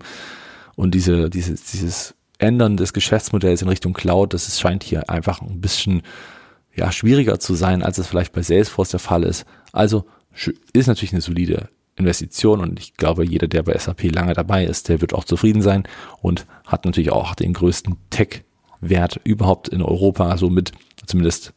und 0.75 0.95
diese, 0.95 1.29
dieses, 1.29 1.63
dieses 1.65 2.15
Ändern 2.37 2.77
des 2.77 2.93
Geschäftsmodells 2.93 3.61
in 3.61 3.67
Richtung 3.67 3.93
Cloud, 3.93 4.33
das 4.33 4.47
ist, 4.47 4.61
scheint 4.61 4.83
hier 4.83 5.09
einfach 5.09 5.41
ein 5.41 5.59
bisschen 5.59 6.03
ja, 6.77 6.91
schwieriger 6.91 7.39
zu 7.39 7.55
sein, 7.55 7.83
als 7.83 7.97
es 7.97 8.07
vielleicht 8.07 8.33
bei 8.33 8.43
Salesforce 8.43 8.91
der 8.91 8.99
Fall 8.99 9.23
ist. 9.23 9.45
Also 9.71 10.05
ist 10.73 10.87
natürlich 10.87 11.13
eine 11.13 11.21
solide 11.21 11.69
Investition 11.95 12.61
und 12.61 12.79
ich 12.79 12.93
glaube, 12.93 13.25
jeder, 13.25 13.47
der 13.47 13.63
bei 13.63 13.77
SAP 13.77 14.03
lange 14.11 14.33
dabei 14.33 14.65
ist, 14.65 14.87
der 14.87 15.01
wird 15.01 15.13
auch 15.13 15.23
zufrieden 15.23 15.63
sein 15.63 15.83
und 16.21 16.45
hat 16.67 16.85
natürlich 16.85 17.11
auch 17.11 17.33
den 17.33 17.53
größten 17.53 17.95
Tech-Wert 18.11 19.19
überhaupt 19.23 19.67
in 19.67 19.81
Europa, 19.81 20.29
also 20.29 20.51
mit 20.51 20.71
zumindest 21.07 21.53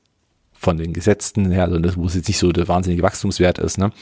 von 0.52 0.78
den 0.78 0.92
Gesetzen 0.94 1.50
her, 1.50 1.64
also 1.64 1.78
das, 1.78 1.96
wo 1.96 2.06
es 2.06 2.14
jetzt 2.14 2.28
nicht 2.28 2.38
so 2.38 2.52
der 2.52 2.68
wahnsinnige 2.68 3.02
Wachstumswert 3.02 3.58
ist, 3.58 3.78
ne, 3.78 3.92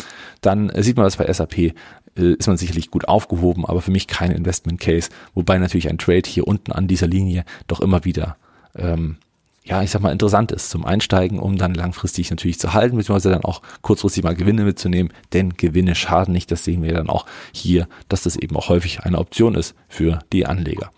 dann 0.41 0.71
sieht 0.83 0.97
man 0.97 1.05
das 1.05 1.17
bei 1.17 1.33
SAP, 1.33 1.59
äh, 1.59 1.73
ist 2.15 2.47
man 2.47 2.57
sicherlich 2.57 2.91
gut 2.91 3.09
aufgehoben, 3.09 3.65
aber 3.67 3.81
für 3.81 3.91
mich 3.91 4.07
kein 4.07 4.31
Investment 4.31 4.81
Case, 4.81 5.11
wobei 5.35 5.59
natürlich 5.59 5.89
ein 5.89 5.99
Trade 5.99 6.29
hier 6.29 6.47
unten 6.47 6.71
an 6.71 6.87
dieser 6.87 7.07
Linie 7.09 7.45
doch 7.67 7.81
immer 7.81 8.05
wieder 8.05 8.37
ähm, 8.77 9.17
ja, 9.69 9.83
ich 9.83 9.91
sag 9.91 10.01
mal, 10.01 10.13
interessant 10.13 10.51
ist 10.51 10.71
zum 10.71 10.87
Einsteigen, 10.87 11.39
um 11.39 11.59
dann 11.59 11.75
langfristig 11.75 12.31
natürlich 12.31 12.59
zu 12.59 12.73
halten, 12.73 12.97
beziehungsweise 12.97 13.31
dann 13.31 13.45
auch 13.45 13.61
kurzfristig 13.83 14.25
mal 14.25 14.35
Gewinne 14.35 14.65
mitzunehmen, 14.65 15.13
denn 15.35 15.55
Gewinne 15.59 15.95
schaden 15.95 16.33
nicht, 16.33 16.51
das 16.51 16.65
sehen 16.65 16.83
wir 16.83 16.95
dann 16.95 17.11
auch 17.11 17.27
hier, 17.53 17.87
dass 18.09 18.23
das 18.23 18.37
eben 18.37 18.57
auch 18.57 18.71
häufig 18.71 19.01
eine 19.01 19.19
Option 19.19 19.55
ist 19.55 19.75
für 19.89 20.21
die 20.33 20.47
Anleger. 20.47 20.91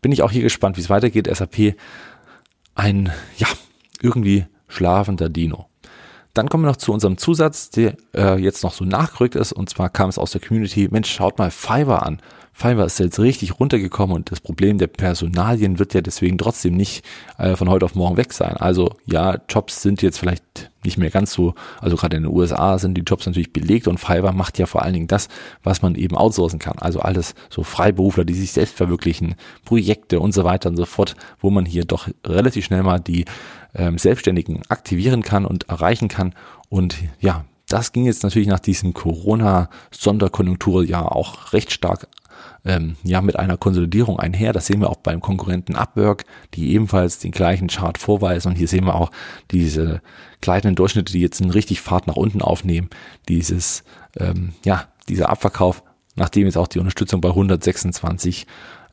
Bin 0.00 0.12
ich 0.12 0.22
auch 0.22 0.30
hier 0.30 0.42
gespannt, 0.42 0.78
wie 0.78 0.80
es 0.80 0.88
weitergeht. 0.88 1.28
SAP, 1.30 1.76
ein, 2.74 3.12
ja, 3.36 3.48
irgendwie 4.00 4.46
schlafender 4.68 5.28
Dino. 5.28 5.66
Dann 6.32 6.48
kommen 6.48 6.64
wir 6.64 6.68
noch 6.68 6.76
zu 6.76 6.92
unserem 6.92 7.18
Zusatz, 7.18 7.70
der 7.70 7.96
äh, 8.14 8.38
jetzt 8.40 8.62
noch 8.62 8.72
so 8.72 8.84
nachgerückt 8.84 9.34
ist. 9.34 9.52
Und 9.52 9.68
zwar 9.68 9.90
kam 9.90 10.08
es 10.08 10.18
aus 10.18 10.32
der 10.32 10.40
Community, 10.40 10.88
Mensch, 10.90 11.10
schaut 11.10 11.38
mal 11.38 11.50
Fiverr 11.50 12.04
an. 12.04 12.20
Fiverr 12.58 12.86
ist 12.86 12.98
jetzt 12.98 13.18
richtig 13.18 13.60
runtergekommen 13.60 14.16
und 14.16 14.30
das 14.30 14.40
Problem 14.40 14.78
der 14.78 14.86
Personalien 14.86 15.78
wird 15.78 15.92
ja 15.92 16.00
deswegen 16.00 16.38
trotzdem 16.38 16.74
nicht 16.74 17.04
äh, 17.36 17.54
von 17.54 17.68
heute 17.68 17.84
auf 17.84 17.94
morgen 17.94 18.16
weg 18.16 18.32
sein. 18.32 18.56
Also 18.56 18.94
ja, 19.04 19.36
Jobs 19.46 19.82
sind 19.82 20.00
jetzt 20.00 20.18
vielleicht 20.18 20.70
nicht 20.82 20.96
mehr 20.96 21.10
ganz 21.10 21.34
so, 21.34 21.54
also 21.82 21.96
gerade 21.96 22.16
in 22.16 22.22
den 22.22 22.32
USA 22.32 22.78
sind 22.78 22.94
die 22.94 23.02
Jobs 23.02 23.26
natürlich 23.26 23.52
belegt 23.52 23.88
und 23.88 24.00
Fiverr 24.00 24.32
macht 24.32 24.58
ja 24.58 24.64
vor 24.64 24.80
allen 24.82 24.94
Dingen 24.94 25.06
das, 25.06 25.28
was 25.64 25.82
man 25.82 25.96
eben 25.96 26.16
outsourcen 26.16 26.58
kann. 26.58 26.78
Also 26.78 27.00
alles 27.00 27.34
so 27.50 27.62
Freiberufler, 27.62 28.24
die 28.24 28.32
sich 28.32 28.52
selbst 28.52 28.74
verwirklichen, 28.74 29.34
Projekte 29.66 30.18
und 30.18 30.32
so 30.32 30.44
weiter 30.44 30.70
und 30.70 30.78
so 30.78 30.86
fort, 30.86 31.14
wo 31.40 31.50
man 31.50 31.66
hier 31.66 31.84
doch 31.84 32.08
relativ 32.24 32.64
schnell 32.64 32.82
mal 32.82 33.00
die 33.00 33.26
ähm, 33.74 33.98
Selbstständigen 33.98 34.62
aktivieren 34.70 35.20
kann 35.20 35.44
und 35.44 35.68
erreichen 35.68 36.08
kann. 36.08 36.34
Und 36.70 36.96
ja, 37.20 37.44
das 37.68 37.92
ging 37.92 38.06
jetzt 38.06 38.22
natürlich 38.22 38.48
nach 38.48 38.60
diesem 38.60 38.94
Corona-Sonderkonjunkturjahr 38.94 41.14
auch 41.14 41.52
recht 41.52 41.70
stark 41.70 42.08
ähm, 42.66 42.96
ja 43.04 43.22
mit 43.22 43.38
einer 43.38 43.56
Konsolidierung 43.56 44.18
einher. 44.18 44.52
Das 44.52 44.66
sehen 44.66 44.80
wir 44.80 44.90
auch 44.90 44.96
beim 44.96 45.20
Konkurrenten 45.20 45.76
Upwork, 45.76 46.24
die 46.54 46.72
ebenfalls 46.72 47.18
den 47.18 47.30
gleichen 47.30 47.68
Chart 47.68 47.96
vorweisen. 47.96 48.48
Und 48.48 48.56
hier 48.56 48.68
sehen 48.68 48.84
wir 48.84 48.96
auch 48.96 49.10
diese 49.50 50.02
kleinen 50.40 50.74
Durchschnitte, 50.74 51.12
die 51.12 51.20
jetzt 51.20 51.40
einen 51.40 51.52
richtig 51.52 51.80
Fahrt 51.80 52.06
nach 52.06 52.16
unten 52.16 52.42
aufnehmen. 52.42 52.90
Dieses, 53.28 53.84
ähm, 54.18 54.52
ja, 54.64 54.88
dieser 55.08 55.28
Abverkauf, 55.30 55.82
nachdem 56.16 56.46
jetzt 56.46 56.58
auch 56.58 56.68
die 56.68 56.80
Unterstützung 56.80 57.20
bei 57.20 57.28
126 57.28 58.46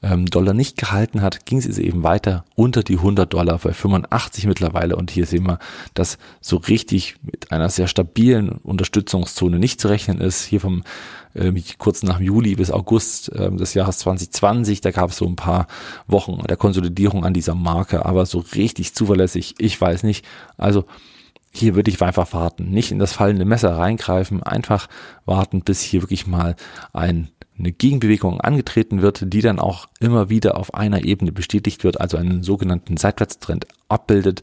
ähm, 0.03 0.25
Dollar 0.27 0.53
nicht 0.53 0.77
gehalten 0.77 1.21
hat, 1.21 1.45
ging 1.45 1.57
es 1.57 1.77
eben 1.79 2.03
weiter 2.03 2.43
unter 2.55 2.83
die 2.83 2.97
100 2.97 3.33
Dollar 3.33 3.57
bei 3.57 3.73
85 3.73 4.45
mittlerweile. 4.45 4.95
Und 4.97 5.09
hier 5.09 5.25
sehen 5.25 5.47
wir, 5.47 5.59
dass 5.93 6.17
so 6.41 6.57
richtig 6.57 7.15
mit 7.23 7.51
einer 7.51 7.69
sehr 7.69 7.87
stabilen 7.87 8.49
Unterstützungszone 8.49 9.57
nicht 9.57 9.81
zu 9.81 9.87
rechnen 9.87 10.19
ist. 10.19 10.43
Hier 10.43 10.59
vom 10.59 10.83
kurz 11.77 12.03
nach 12.03 12.19
Juli 12.19 12.55
bis 12.55 12.71
August 12.71 13.31
äh, 13.33 13.51
des 13.51 13.73
Jahres 13.73 13.99
2020, 13.99 14.81
da 14.81 14.91
gab 14.91 15.09
es 15.09 15.17
so 15.17 15.25
ein 15.25 15.35
paar 15.35 15.67
Wochen 16.07 16.41
der 16.47 16.57
Konsolidierung 16.57 17.25
an 17.25 17.33
dieser 17.33 17.55
Marke, 17.55 18.05
aber 18.05 18.25
so 18.25 18.39
richtig 18.55 18.93
zuverlässig, 18.93 19.55
ich 19.57 19.79
weiß 19.79 20.03
nicht. 20.03 20.25
Also 20.57 20.85
hier 21.51 21.75
würde 21.75 21.91
ich 21.91 22.01
einfach 22.01 22.33
warten, 22.33 22.71
nicht 22.71 22.91
in 22.91 22.99
das 22.99 23.13
fallende 23.13 23.45
Messer 23.45 23.77
reingreifen, 23.77 24.41
einfach 24.41 24.87
warten, 25.25 25.61
bis 25.61 25.81
hier 25.81 26.01
wirklich 26.01 26.25
mal 26.25 26.55
ein 26.93 27.29
eine 27.57 27.71
Gegenbewegung 27.71 28.41
angetreten 28.41 29.01
wird, 29.01 29.31
die 29.31 29.41
dann 29.41 29.59
auch 29.59 29.87
immer 29.99 30.29
wieder 30.29 30.57
auf 30.57 30.73
einer 30.73 31.05
Ebene 31.05 31.31
bestätigt 31.31 31.83
wird, 31.83 32.01
also 32.01 32.17
einen 32.17 32.43
sogenannten 32.43 32.97
Seitwärtstrend 32.97 33.67
abbildet. 33.89 34.41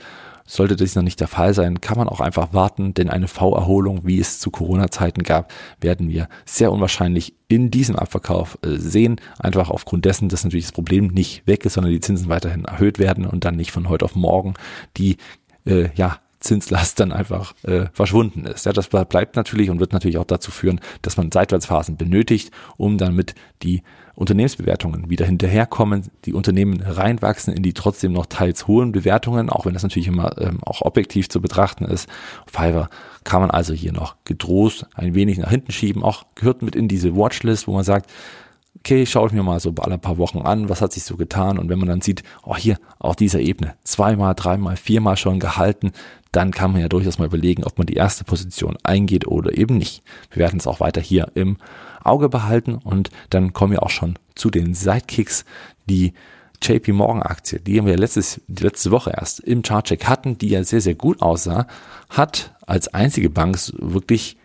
Sollte 0.51 0.75
das 0.75 0.97
noch 0.97 1.05
nicht 1.05 1.21
der 1.21 1.29
Fall 1.29 1.55
sein, 1.55 1.81
kann 1.81 1.97
man 1.97 2.09
auch 2.09 2.19
einfach 2.19 2.53
warten, 2.53 2.93
denn 2.93 3.09
eine 3.09 3.29
V-Erholung, 3.29 4.01
wie 4.05 4.19
es 4.19 4.41
zu 4.41 4.51
Corona-Zeiten 4.51 5.23
gab, 5.23 5.53
werden 5.81 6.09
wir 6.09 6.29
sehr 6.45 6.73
unwahrscheinlich 6.73 7.35
in 7.47 7.71
diesem 7.71 7.95
Abverkauf 7.95 8.59
äh, 8.63 8.77
sehen. 8.77 9.21
Einfach 9.39 9.71
aufgrund 9.71 10.07
dessen, 10.07 10.29
dass 10.29 10.43
natürlich 10.43 10.65
das 10.65 10.73
Problem 10.73 11.07
nicht 11.07 11.47
weg 11.47 11.65
ist, 11.65 11.75
sondern 11.75 11.93
die 11.93 12.01
Zinsen 12.01 12.29
weiterhin 12.29 12.65
erhöht 12.65 12.99
werden 12.99 13.27
und 13.27 13.45
dann 13.45 13.55
nicht 13.55 13.71
von 13.71 13.89
heute 13.89 14.05
auf 14.05 14.17
morgen 14.17 14.55
die 14.97 15.19
äh, 15.67 15.89
ja, 15.95 16.19
Zinslast 16.41 16.99
dann 16.99 17.13
einfach 17.13 17.55
äh, 17.63 17.87
verschwunden 17.93 18.47
ist. 18.47 18.67
Ja, 18.67 18.73
das 18.73 18.89
bleibt 18.89 19.37
natürlich 19.37 19.71
und 19.71 19.79
wird 19.79 19.93
natürlich 19.93 20.19
auch 20.19 20.25
dazu 20.25 20.51
führen, 20.51 20.81
dass 21.03 21.17
man 21.17 21.31
Seitwärtsphasen 21.31 21.97
benötigt, 21.97 22.51
um 22.77 22.99
damit 22.99 23.37
die 23.63 23.83
Unternehmensbewertungen 24.15 25.11
wieder 25.11 25.27
hinterherkommen, 25.27 26.09
die 26.25 26.35
Unternehmen 26.35 26.81
reinwachsen 26.81 27.55
in 27.55 27.63
die 27.63 27.73
trotzdem 27.73 28.13
noch 28.13 28.27
teils 28.27 28.67
hohen 28.67 28.93
Bewertungen, 28.93 29.51
auch 29.51 29.67
wenn 29.67 29.75
das 29.75 29.83
natürlich 29.83 30.09
immer 30.09 30.39
ähm, 30.39 30.59
auch 30.63 30.83
objektiv 30.83 31.29
zu 31.29 31.41
betrachten 31.41 31.85
ist. 31.85 32.09
Fiverr 32.47 32.89
kann 33.25 33.41
man 33.41 33.51
also 33.51 33.75
hier 33.75 33.93
noch 33.93 34.17
gedroht 34.25 34.87
ein 34.95 35.15
wenig 35.15 35.39
nach 35.39 35.51
hinten 35.51 35.73
schieben, 35.73 36.03
auch 36.03 36.25
gehört 36.35 36.63
mit 36.63 36.77
in 36.77 36.89
diese 36.89 37.17
Watchlist, 37.17 37.69
wo 37.69 37.73
man 37.73 37.85
sagt, 37.85 38.11
okay, 38.81 39.05
schaue 39.05 39.29
ich 39.29 39.33
mir 39.33 39.43
mal 39.43 39.61
so 39.61 39.75
alle 39.81 39.99
paar 39.99 40.19
Wochen 40.19 40.39
an, 40.39 40.69
was 40.69 40.81
hat 40.81 40.93
sich 40.93 41.05
so 41.05 41.17
getan 41.17 41.59
und 41.59 41.69
wenn 41.69 41.79
man 41.79 41.89
dann 41.89 42.01
sieht, 42.01 42.23
oh 42.43 42.57
hier 42.57 42.79
auf 42.99 43.17
dieser 43.17 43.41
Ebene 43.41 43.75
zweimal, 43.85 44.35
dreimal, 44.35 44.77
viermal 44.77 45.17
schon 45.17 45.39
gehalten, 45.39 45.93
dann 46.33 46.53
kann 46.53 46.73
man 46.73 46.81
ja 46.81 46.89
durchaus 46.89 47.19
mal 47.19 47.27
überlegen, 47.27 47.65
ob 47.65 47.79
man 47.79 47.87
die 47.87 47.95
erste 47.95 48.25
Position 48.25 48.77
eingeht 48.83 49.27
oder 49.27 49.57
eben 49.57 49.77
nicht. 49.77 50.03
Wir 50.31 50.41
werden 50.41 50.59
es 50.59 50.67
auch 50.67 50.81
weiter 50.81 51.01
hier 51.01 51.29
im 51.35 51.57
Auge 52.05 52.29
behalten 52.29 52.75
und 52.77 53.11
dann 53.31 53.53
kommen 53.53 53.73
wir 53.73 53.83
auch 53.83 53.91
schon 53.91 54.19
zu 54.35 54.51
den 54.51 54.75
Sidekicks, 54.75 55.45
die 55.87 56.15
JP 56.63 56.93
Morgan 56.93 57.23
Aktie, 57.23 57.59
die 57.59 57.85
wir 57.85 57.97
letztes, 57.97 58.41
die 58.47 58.63
letzte 58.63 58.91
Woche 58.91 59.13
erst 59.17 59.41
im 59.41 59.63
Chartcheck 59.63 60.05
hatten, 60.07 60.39
die 60.39 60.51
ja 60.51 60.63
sehr, 60.63 60.81
sehr 60.81 60.95
gut 60.95 61.23
aussah, 61.23 61.67
hat 62.11 62.55
als 62.67 62.89
einzige 62.89 63.31
Bank 63.31 63.59
wirklich 63.79 64.37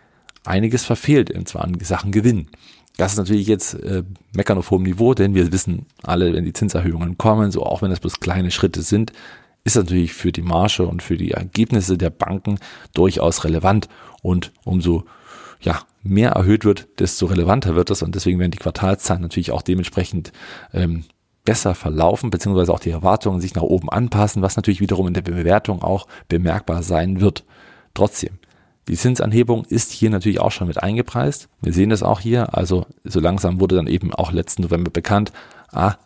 einiges 0.44 0.84
verfehlt, 0.84 1.30
und 1.30 1.48
zwar 1.48 1.64
an 1.64 1.78
Sachen 1.80 2.12
Gewinn. 2.12 2.48
Das 2.96 3.12
ist 3.12 3.18
natürlich 3.18 3.46
jetzt 3.46 3.74
äh, 3.74 4.04
meckern 4.34 4.56
auf 4.56 4.70
hohem 4.70 4.84
Niveau, 4.84 5.12
denn 5.12 5.34
wir 5.34 5.52
wissen 5.52 5.86
alle, 6.02 6.32
wenn 6.32 6.46
die 6.46 6.54
Zinserhöhungen 6.54 7.18
kommen, 7.18 7.52
so 7.52 7.62
auch 7.62 7.82
wenn 7.82 7.90
das 7.90 8.00
bloß 8.00 8.20
kleine 8.20 8.50
Schritte 8.50 8.80
sind, 8.80 9.12
ist 9.66 9.74
natürlich 9.74 10.14
für 10.14 10.30
die 10.30 10.42
Marge 10.42 10.86
und 10.86 11.02
für 11.02 11.16
die 11.16 11.32
Ergebnisse 11.32 11.98
der 11.98 12.10
Banken 12.10 12.58
durchaus 12.94 13.42
relevant. 13.42 13.88
Und 14.22 14.52
umso 14.64 15.04
ja, 15.60 15.80
mehr 16.04 16.30
erhöht 16.30 16.64
wird, 16.64 16.86
desto 17.00 17.26
relevanter 17.26 17.74
wird 17.74 17.90
es. 17.90 18.02
Und 18.02 18.14
deswegen 18.14 18.38
werden 18.38 18.52
die 18.52 18.58
Quartalszahlen 18.58 19.22
natürlich 19.22 19.50
auch 19.50 19.62
dementsprechend 19.62 20.32
ähm, 20.72 21.02
besser 21.44 21.74
verlaufen, 21.74 22.30
beziehungsweise 22.30 22.72
auch 22.72 22.78
die 22.78 22.90
Erwartungen 22.90 23.40
sich 23.40 23.56
nach 23.56 23.62
oben 23.62 23.90
anpassen, 23.90 24.40
was 24.40 24.54
natürlich 24.54 24.80
wiederum 24.80 25.08
in 25.08 25.14
der 25.14 25.22
Bewertung 25.22 25.82
auch 25.82 26.06
bemerkbar 26.28 26.84
sein 26.84 27.20
wird. 27.20 27.44
Trotzdem, 27.92 28.38
die 28.86 28.96
Zinsanhebung 28.96 29.64
ist 29.64 29.90
hier 29.90 30.10
natürlich 30.10 30.38
auch 30.38 30.52
schon 30.52 30.68
mit 30.68 30.80
eingepreist. 30.80 31.48
Wir 31.60 31.72
sehen 31.72 31.90
das 31.90 32.04
auch 32.04 32.20
hier. 32.20 32.54
Also 32.54 32.86
so 33.02 33.18
langsam 33.18 33.58
wurde 33.58 33.74
dann 33.74 33.88
eben 33.88 34.14
auch 34.14 34.30
letzten 34.30 34.62
November 34.62 34.92
bekannt, 34.92 35.32
ah, 35.72 35.96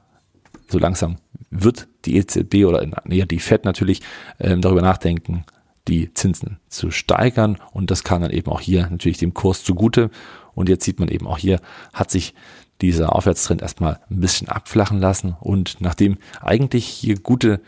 so 0.69 0.79
langsam 0.79 1.17
wird 1.51 1.89
die 2.05 2.17
EZB 2.17 2.65
oder 2.67 2.83
eher 3.11 3.27
die 3.27 3.41
FED 3.41 3.65
natürlich 3.65 4.01
ähm, 4.39 4.61
darüber 4.61 4.83
nachdenken, 4.83 5.45
die 5.89 6.15
Zinsen 6.15 6.59
zu 6.69 6.91
steigern. 6.91 7.59
Und 7.73 7.91
das 7.91 8.05
kam 8.05 8.23
dann 8.23 8.31
eben 8.31 8.51
auch 8.51 8.61
hier 8.61 8.89
natürlich 8.89 9.19
dem 9.19 9.35
Kurs 9.35 9.65
zugute. 9.65 10.11
Und 10.55 10.69
jetzt 10.69 10.85
sieht 10.85 11.01
man 11.01 11.09
eben 11.09 11.27
auch 11.27 11.39
hier 11.39 11.61
hat 11.93 12.11
sich 12.11 12.35
dieser 12.81 13.15
Aufwärtstrend 13.15 13.63
erstmal 13.63 14.01
ein 14.11 14.21
bisschen 14.21 14.49
abflachen 14.49 15.01
lassen. 15.01 15.37
Und 15.41 15.81
nachdem 15.81 16.19
eigentlich 16.41 16.87
hier 16.87 17.19
gute 17.19 17.61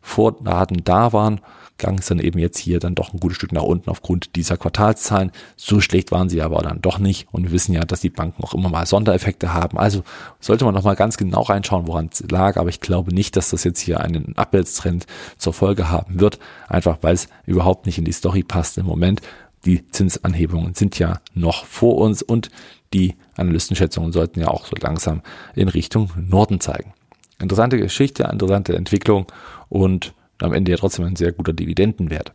Vordaten 0.00 0.82
da 0.84 1.12
waren, 1.12 1.40
gang 1.78 1.98
es 1.98 2.06
dann 2.06 2.18
eben 2.18 2.38
jetzt 2.38 2.58
hier 2.58 2.78
dann 2.78 2.94
doch 2.94 3.12
ein 3.12 3.20
gutes 3.20 3.36
Stück 3.36 3.52
nach 3.52 3.62
unten 3.62 3.90
aufgrund 3.90 4.36
dieser 4.36 4.56
Quartalszahlen. 4.56 5.32
So 5.56 5.80
schlecht 5.80 6.12
waren 6.12 6.28
sie 6.28 6.42
aber 6.42 6.62
dann 6.62 6.80
doch 6.80 6.98
nicht. 6.98 7.28
Und 7.32 7.44
wir 7.44 7.52
wissen 7.52 7.74
ja, 7.74 7.82
dass 7.82 8.00
die 8.00 8.10
Banken 8.10 8.42
auch 8.42 8.54
immer 8.54 8.68
mal 8.68 8.86
Sondereffekte 8.86 9.52
haben. 9.52 9.78
Also 9.78 10.02
sollte 10.40 10.64
man 10.64 10.74
noch 10.74 10.84
mal 10.84 10.96
ganz 10.96 11.16
genau 11.16 11.42
reinschauen, 11.42 11.86
woran 11.86 12.10
es 12.12 12.24
lag. 12.30 12.56
Aber 12.56 12.68
ich 12.68 12.80
glaube 12.80 13.14
nicht, 13.14 13.36
dass 13.36 13.50
das 13.50 13.64
jetzt 13.64 13.80
hier 13.80 14.00
einen 14.00 14.36
Abwärtstrend 14.36 15.06
zur 15.38 15.52
Folge 15.52 15.90
haben 15.90 16.20
wird. 16.20 16.38
Einfach 16.68 16.98
weil 17.02 17.14
es 17.14 17.28
überhaupt 17.44 17.86
nicht 17.86 17.98
in 17.98 18.04
die 18.04 18.12
Story 18.12 18.42
passt 18.42 18.78
im 18.78 18.86
Moment. 18.86 19.20
Die 19.64 19.86
Zinsanhebungen 19.86 20.74
sind 20.74 20.98
ja 20.98 21.20
noch 21.34 21.64
vor 21.64 21.96
uns 21.96 22.22
und 22.22 22.50
die 22.92 23.16
Analystenschätzungen 23.36 24.12
sollten 24.12 24.40
ja 24.40 24.48
auch 24.48 24.66
so 24.66 24.76
langsam 24.80 25.22
in 25.54 25.68
Richtung 25.68 26.12
Norden 26.16 26.60
zeigen. 26.60 26.94
Interessante 27.40 27.76
Geschichte, 27.76 28.28
interessante 28.32 28.76
Entwicklung 28.76 29.26
und 29.68 30.14
am 30.40 30.52
Ende 30.52 30.70
ja 30.70 30.76
trotzdem 30.76 31.04
ein 31.04 31.16
sehr 31.16 31.32
guter 31.32 31.52
Dividendenwert. 31.52 32.32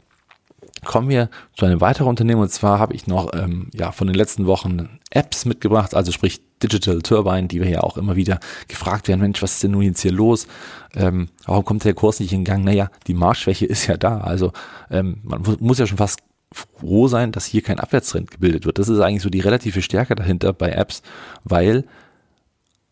Kommen 0.84 1.10
wir 1.10 1.30
zu 1.56 1.66
einem 1.66 1.80
weiteren 1.80 2.08
Unternehmen 2.08 2.42
und 2.42 2.52
zwar 2.52 2.80
habe 2.80 2.96
ich 2.96 3.06
noch 3.06 3.32
ähm, 3.34 3.70
ja 3.74 3.92
von 3.92 4.08
den 4.08 4.16
letzten 4.16 4.48
Wochen 4.48 5.00
Apps 5.12 5.46
mitgebracht, 5.46 5.94
also 5.94 6.12
sprich 6.12 6.42
Digital 6.64 7.02
Turbine, 7.02 7.48
die 7.48 7.62
wir 7.62 7.70
ja 7.70 7.82
auch 7.82 7.98
immer 7.98 8.16
wieder 8.16 8.40
gefragt 8.68 9.08
werden, 9.08 9.22
Mensch, 9.22 9.42
was 9.42 9.54
ist 9.54 9.64
denn 9.64 9.72
nun 9.72 9.84
jetzt 9.84 10.02
hier 10.02 10.12
los? 10.12 10.48
Ähm, 10.96 11.30
warum 11.46 11.66
kommt 11.66 11.84
der 11.84 11.94
Kurs 11.94 12.20
nicht 12.20 12.34
in 12.34 12.44
Gang? 12.44 12.64
Naja, 12.64 12.90
die 13.08 13.14
Marktschwäche 13.14 13.66
ist 13.66 13.88
ja 13.88 13.98
da, 13.98 14.20
also 14.20 14.54
ähm, 14.90 15.20
man 15.24 15.44
muss 15.60 15.78
ja 15.78 15.86
schon 15.86 15.98
fast 15.98 16.20
froh 16.52 17.08
sein, 17.08 17.32
dass 17.32 17.46
hier 17.46 17.62
kein 17.62 17.80
Abwärtstrend 17.80 18.32
gebildet 18.32 18.66
wird. 18.66 18.78
Das 18.78 18.90
ist 18.90 19.00
eigentlich 19.00 19.22
so 19.22 19.30
die 19.30 19.40
relative 19.40 19.82
Stärke 19.82 20.16
dahinter 20.16 20.52
bei 20.54 20.72
Apps, 20.72 21.02
weil 21.44 21.86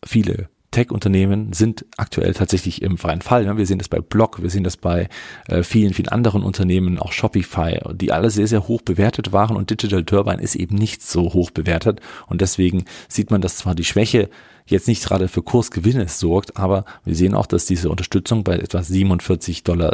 viele 0.04 0.48
Tech-Unternehmen 0.70 1.52
sind 1.52 1.84
aktuell 1.96 2.32
tatsächlich 2.32 2.82
im 2.82 2.96
freien 2.96 3.22
Fall. 3.22 3.56
Wir 3.56 3.66
sehen 3.66 3.78
das 3.78 3.88
bei 3.88 4.00
Block, 4.00 4.40
wir 4.40 4.50
sehen 4.50 4.64
das 4.64 4.76
bei 4.76 5.08
äh, 5.48 5.62
vielen, 5.62 5.94
vielen 5.94 6.08
anderen 6.08 6.42
Unternehmen, 6.42 6.98
auch 6.98 7.12
Shopify, 7.12 7.80
die 7.92 8.12
alle 8.12 8.30
sehr, 8.30 8.46
sehr 8.46 8.68
hoch 8.68 8.82
bewertet 8.82 9.32
waren 9.32 9.56
und 9.56 9.70
Digital 9.70 10.04
Turbine 10.04 10.40
ist 10.40 10.54
eben 10.54 10.76
nicht 10.76 11.02
so 11.02 11.32
hoch 11.32 11.50
bewertet 11.50 12.00
und 12.28 12.40
deswegen 12.40 12.84
sieht 13.08 13.30
man, 13.30 13.40
dass 13.40 13.56
zwar 13.56 13.74
die 13.74 13.84
Schwäche 13.84 14.30
jetzt 14.66 14.86
nicht 14.86 15.02
gerade 15.02 15.26
für 15.26 15.42
Kursgewinne 15.42 16.08
sorgt, 16.08 16.56
aber 16.56 16.84
wir 17.04 17.16
sehen 17.16 17.34
auch, 17.34 17.46
dass 17.46 17.66
diese 17.66 17.90
Unterstützung 17.90 18.44
bei 18.44 18.56
etwa 18.56 18.78
47,70 18.78 19.64
Dollar 19.64 19.92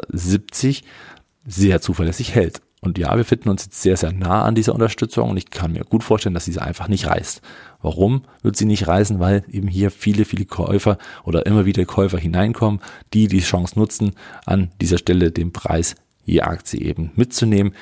sehr 1.46 1.80
zuverlässig 1.80 2.34
hält. 2.34 2.60
Und 2.86 2.98
ja, 2.98 3.16
wir 3.16 3.24
finden 3.24 3.48
uns 3.48 3.64
jetzt 3.64 3.82
sehr, 3.82 3.96
sehr 3.96 4.12
nah 4.12 4.44
an 4.44 4.54
dieser 4.54 4.72
Unterstützung 4.72 5.30
und 5.30 5.36
ich 5.36 5.50
kann 5.50 5.72
mir 5.72 5.82
gut 5.82 6.04
vorstellen, 6.04 6.34
dass 6.34 6.44
diese 6.44 6.62
einfach 6.62 6.86
nicht 6.86 7.08
reißt. 7.08 7.42
Warum 7.82 8.22
wird 8.42 8.54
sie 8.54 8.64
nicht 8.64 8.86
reißen? 8.86 9.18
Weil 9.18 9.42
eben 9.50 9.66
hier 9.66 9.90
viele, 9.90 10.24
viele 10.24 10.44
Käufer 10.44 10.96
oder 11.24 11.46
immer 11.46 11.66
wieder 11.66 11.84
Käufer 11.84 12.16
hineinkommen, 12.16 12.80
die 13.12 13.26
die 13.26 13.40
Chance 13.40 13.76
nutzen, 13.76 14.12
an 14.44 14.70
dieser 14.80 14.98
Stelle 14.98 15.32
den 15.32 15.52
Preis 15.52 15.96
je 16.24 16.42
Aktie 16.42 16.80
eben 16.80 17.10
mitzunehmen. 17.16 17.74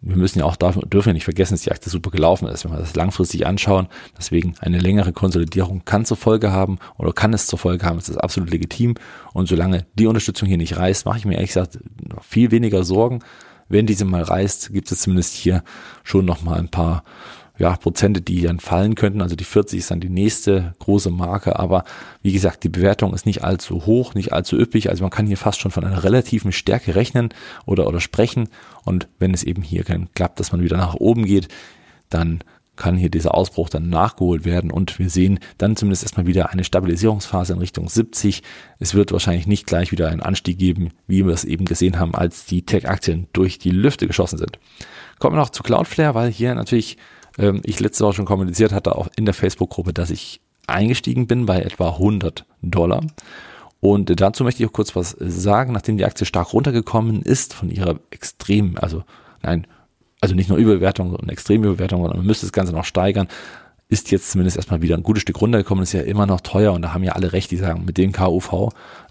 Wir 0.00 0.16
müssen 0.16 0.38
ja 0.38 0.44
auch 0.44 0.54
dürfen 0.54 1.08
ja 1.08 1.14
nicht 1.14 1.24
vergessen, 1.24 1.54
dass 1.54 1.62
die 1.62 1.72
Aktie 1.72 1.90
super 1.90 2.12
gelaufen 2.12 2.46
ist, 2.46 2.64
wenn 2.64 2.70
wir 2.70 2.78
das 2.78 2.94
langfristig 2.94 3.44
anschauen. 3.48 3.88
Deswegen 4.16 4.54
eine 4.60 4.78
längere 4.78 5.12
Konsolidierung 5.12 5.84
kann 5.84 6.04
zur 6.04 6.16
Folge 6.16 6.52
haben 6.52 6.78
oder 6.98 7.12
kann 7.12 7.34
es 7.34 7.48
zur 7.48 7.58
Folge 7.58 7.84
haben. 7.84 7.98
Es 7.98 8.08
ist 8.08 8.16
absolut 8.16 8.50
legitim. 8.50 8.94
Und 9.32 9.48
solange 9.48 9.86
die 9.98 10.06
Unterstützung 10.06 10.46
hier 10.46 10.56
nicht 10.56 10.76
reißt, 10.76 11.04
mache 11.04 11.18
ich 11.18 11.24
mir 11.24 11.34
ehrlich 11.34 11.50
gesagt 11.50 11.80
viel 12.20 12.52
weniger 12.52 12.84
Sorgen. 12.84 13.24
Wenn 13.68 13.86
diese 13.86 14.04
mal 14.04 14.22
reißt, 14.22 14.72
gibt 14.72 14.90
es 14.92 15.00
zumindest 15.00 15.34
hier 15.34 15.62
schon 16.04 16.24
noch 16.24 16.42
mal 16.42 16.58
ein 16.58 16.68
paar 16.68 17.04
ja, 17.58 17.76
Prozente, 17.76 18.20
die 18.20 18.42
dann 18.42 18.60
fallen 18.60 18.94
könnten. 18.94 19.22
Also 19.22 19.36
die 19.36 19.44
40 19.44 19.78
ist 19.78 19.90
dann 19.90 20.00
die 20.00 20.08
nächste 20.08 20.74
große 20.78 21.10
Marke. 21.10 21.58
Aber 21.58 21.84
wie 22.22 22.32
gesagt, 22.32 22.64
die 22.64 22.68
Bewertung 22.68 23.14
ist 23.14 23.26
nicht 23.26 23.44
allzu 23.44 23.86
hoch, 23.86 24.14
nicht 24.14 24.32
allzu 24.32 24.58
üppig. 24.58 24.88
Also 24.88 25.04
man 25.04 25.10
kann 25.10 25.26
hier 25.26 25.36
fast 25.36 25.60
schon 25.60 25.70
von 25.70 25.84
einer 25.84 26.02
relativen 26.02 26.52
Stärke 26.52 26.94
rechnen 26.94 27.28
oder, 27.66 27.86
oder 27.86 28.00
sprechen. 28.00 28.48
Und 28.84 29.08
wenn 29.18 29.34
es 29.34 29.44
eben 29.44 29.62
hier 29.62 29.84
klappt, 30.14 30.40
dass 30.40 30.52
man 30.52 30.62
wieder 30.62 30.76
nach 30.76 30.94
oben 30.94 31.24
geht, 31.24 31.48
dann 32.08 32.42
kann 32.76 32.96
hier 32.96 33.10
dieser 33.10 33.34
Ausbruch 33.34 33.68
dann 33.68 33.90
nachgeholt 33.90 34.44
werden 34.44 34.70
und 34.70 34.98
wir 34.98 35.10
sehen 35.10 35.40
dann 35.58 35.76
zumindest 35.76 36.04
erstmal 36.04 36.26
wieder 36.26 36.50
eine 36.50 36.64
Stabilisierungsphase 36.64 37.52
in 37.52 37.58
Richtung 37.58 37.88
70. 37.88 38.42
Es 38.78 38.94
wird 38.94 39.12
wahrscheinlich 39.12 39.46
nicht 39.46 39.66
gleich 39.66 39.92
wieder 39.92 40.08
einen 40.08 40.22
Anstieg 40.22 40.58
geben, 40.58 40.90
wie 41.06 41.26
wir 41.26 41.34
es 41.34 41.44
eben 41.44 41.66
gesehen 41.66 41.98
haben, 41.98 42.14
als 42.14 42.46
die 42.46 42.64
Tech-Aktien 42.64 43.28
durch 43.32 43.58
die 43.58 43.70
Lüfte 43.70 44.06
geschossen 44.06 44.38
sind. 44.38 44.58
Kommen 45.18 45.36
wir 45.36 45.40
noch 45.40 45.50
zu 45.50 45.62
Cloudflare, 45.62 46.14
weil 46.14 46.30
hier 46.30 46.54
natürlich 46.54 46.96
ähm, 47.38 47.60
ich 47.64 47.80
letzte 47.80 48.04
Woche 48.04 48.14
schon 48.14 48.26
kommuniziert 48.26 48.72
hatte, 48.72 48.96
auch 48.96 49.08
in 49.16 49.24
der 49.24 49.34
Facebook-Gruppe, 49.34 49.92
dass 49.92 50.10
ich 50.10 50.40
eingestiegen 50.66 51.26
bin 51.26 51.46
bei 51.46 51.60
etwa 51.60 51.90
100 51.90 52.44
Dollar. 52.62 53.04
Und 53.80 54.20
dazu 54.20 54.44
möchte 54.44 54.62
ich 54.62 54.68
auch 54.68 54.72
kurz 54.72 54.94
was 54.94 55.16
sagen, 55.18 55.72
nachdem 55.72 55.98
die 55.98 56.04
Aktie 56.04 56.24
stark 56.24 56.52
runtergekommen 56.52 57.22
ist 57.22 57.52
von 57.52 57.68
ihrer 57.68 57.98
extrem, 58.10 58.78
also 58.78 59.02
nein, 59.42 59.66
also 60.22 60.34
nicht 60.34 60.48
nur 60.48 60.56
Überbewertung, 60.56 61.10
sondern 61.10 61.28
extreme 61.28 61.66
Überbewertung, 61.66 62.00
sondern 62.00 62.18
man 62.18 62.26
müsste 62.26 62.46
das 62.46 62.52
Ganze 62.52 62.72
noch 62.72 62.86
steigern, 62.86 63.28
ist 63.88 64.10
jetzt 64.10 64.30
zumindest 64.30 64.56
erstmal 64.56 64.80
wieder 64.80 64.96
ein 64.96 65.02
gutes 65.02 65.22
Stück 65.22 65.40
runtergekommen, 65.40 65.82
ist 65.82 65.92
ja 65.92 66.00
immer 66.00 66.24
noch 66.24 66.40
teuer 66.40 66.72
und 66.72 66.80
da 66.80 66.94
haben 66.94 67.04
ja 67.04 67.12
alle 67.12 67.34
recht, 67.34 67.50
die 67.50 67.58
sagen, 67.58 67.84
mit 67.84 67.98
dem 67.98 68.12
KUV 68.12 68.70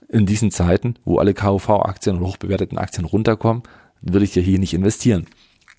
in 0.10 0.26
diesen 0.26 0.50
Zeiten, 0.50 0.95
wo 1.06 1.19
alle 1.19 1.36
KUV-Aktien 1.36 2.17
und 2.17 2.26
hochbewerteten 2.26 2.80
Aktien 2.80 3.06
runterkommen, 3.06 3.62
würde 4.02 4.26
ich 4.26 4.34
ja 4.34 4.41
hier 4.41 4.58
nicht 4.58 4.74
investieren 4.74 5.28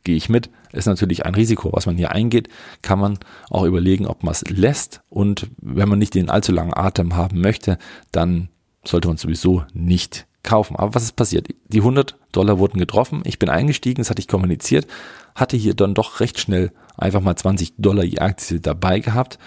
gehe 0.05 0.16
ich 0.16 0.29
mit. 0.29 0.51
Ist 0.73 0.87
natürlich 0.87 1.27
ein 1.27 1.35
Risiko, 1.35 1.71
was 1.73 1.87
man 1.87 1.97
hier 1.97 2.12
eingeht. 2.12 2.49
Kann 2.81 2.99
man 2.99 3.18
auch 3.51 3.64
überlegen, 3.64 4.07
ob 4.07 4.23
man 4.23 4.33
es 4.33 4.42
lässt. 4.49 5.01
Und 5.11 5.49
wenn 5.59 5.88
man 5.88 5.99
nicht 5.99 6.14
den 6.14 6.31
allzu 6.31 6.53
langen 6.53 6.75
Atem 6.75 7.14
haben 7.14 7.40
möchte, 7.40 7.79
dann 8.11 8.49
sollte 8.85 9.09
man 9.09 9.16
sowieso 9.16 9.64
nicht 9.75 10.27
kaufen. 10.42 10.77
Aber 10.77 10.95
was 10.95 11.05
ist 11.05 11.16
passiert? 11.16 11.49
Die 11.68 11.79
100 11.79 12.16
Dollar 12.33 12.59
wurden 12.59 12.79
getroffen. 12.79 13.23
Ich 13.25 13.38
bin 13.38 13.49
eingestiegen, 13.49 14.01
das 14.01 14.11
hatte 14.11 14.21
ich 14.21 14.29
kommuniziert, 14.29 14.87
hatte 15.35 15.57
hier 15.57 15.75
dann 15.75 15.95
doch 15.95 16.21
recht 16.21 16.38
schnell 16.38 16.73
einfach 16.97 17.21
mal 17.21 17.37
20 17.37 17.75
Dollar 17.79 18.05
die 18.05 18.21
Aktie 18.21 18.61
dabei 18.61 19.01
gehabt 19.01 19.38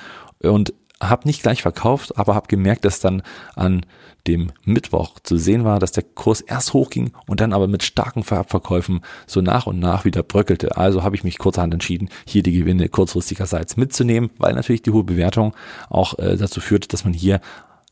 und 0.41 0.74
habe 1.02 1.28
nicht 1.28 1.41
gleich 1.41 1.62
verkauft, 1.62 2.17
aber 2.17 2.36
habe 2.36 2.48
gemerkt, 2.48 2.86
dass 2.86 3.00
dann 3.00 3.21
an 3.56 3.86
dem 4.28 4.52
Mittwoch 4.63 5.19
zu 5.21 5.38
sehen 5.38 5.63
war, 5.63 5.80
dass 5.80 5.91
der 5.91 6.04
Kurs 6.04 6.41
erst 6.41 6.74
hochging 6.74 7.12
und 7.28 7.41
dann 7.41 7.54
aber 7.54 7.67
mit 7.67 7.84
starken 7.84 8.24
Verabverkäufen 8.24 9.02
so 9.28 9.41
nach 9.41 9.67
und 9.67 9.80
nach 9.80 10.06
wieder 10.06 10.24
bröckelte. 10.24 10.78
Also 10.78 11.04
habe 11.04 11.15
ich 11.15 11.24
mich 11.24 11.38
kurzerhand 11.38 11.74
entschieden, 11.74 12.10
hier 12.26 12.43
die 12.43 12.54
Gewinne 12.54 12.89
kurzfristigerseits 12.89 13.78
mitzunehmen, 13.78 14.32
weil 14.38 14.54
natürlich 14.54 14.82
die 14.82 14.91
hohe 14.91 15.04
Bewertung 15.04 15.54
auch 15.89 16.17
äh, 16.17 16.38
dazu 16.38 16.60
führt, 16.60 16.91
dass 16.93 17.04
man 17.04 17.13
hier 17.13 17.39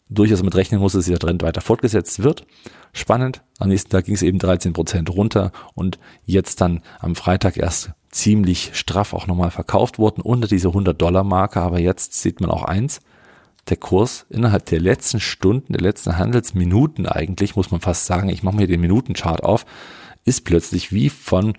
durchaus 0.09 0.43
mit 0.43 0.55
rechnen 0.55 0.79
muss, 0.79 0.93
dass 0.93 1.05
dieser 1.05 1.19
Trend 1.19 1.43
weiter 1.43 1.61
fortgesetzt 1.61 2.23
wird. 2.23 2.45
Spannend, 2.93 3.41
am 3.63 3.69
nächsten 3.69 3.89
Tag 3.89 4.05
ging 4.05 4.15
es 4.15 4.21
eben 4.21 4.39
13 4.39 4.73
Prozent 4.73 5.09
runter 5.09 5.51
und 5.73 5.97
jetzt 6.25 6.59
dann 6.59 6.81
am 6.99 7.15
Freitag 7.15 7.57
erst 7.57 7.91
ziemlich 8.11 8.71
straff 8.73 9.13
auch 9.13 9.25
nochmal 9.25 9.51
verkauft 9.51 9.97
worden 9.97 10.21
unter 10.21 10.47
diese 10.47 10.67
100 10.67 11.01
Dollar 11.01 11.23
Marke, 11.23 11.61
aber 11.61 11.79
jetzt 11.79 12.13
sieht 12.13 12.41
man 12.41 12.51
auch 12.51 12.63
eins, 12.63 12.99
der 13.69 13.77
Kurs 13.77 14.25
innerhalb 14.29 14.65
der 14.65 14.81
letzten 14.81 15.21
Stunden, 15.21 15.71
der 15.71 15.81
letzten 15.81 16.17
Handelsminuten 16.17 17.05
eigentlich, 17.05 17.55
muss 17.55 17.71
man 17.71 17.79
fast 17.79 18.05
sagen, 18.05 18.27
ich 18.27 18.43
mache 18.43 18.57
mir 18.57 18.67
den 18.67 18.81
Minutenchart 18.81 19.43
auf, 19.43 19.65
ist 20.25 20.43
plötzlich 20.43 20.91
wie 20.91 21.09
von, 21.09 21.53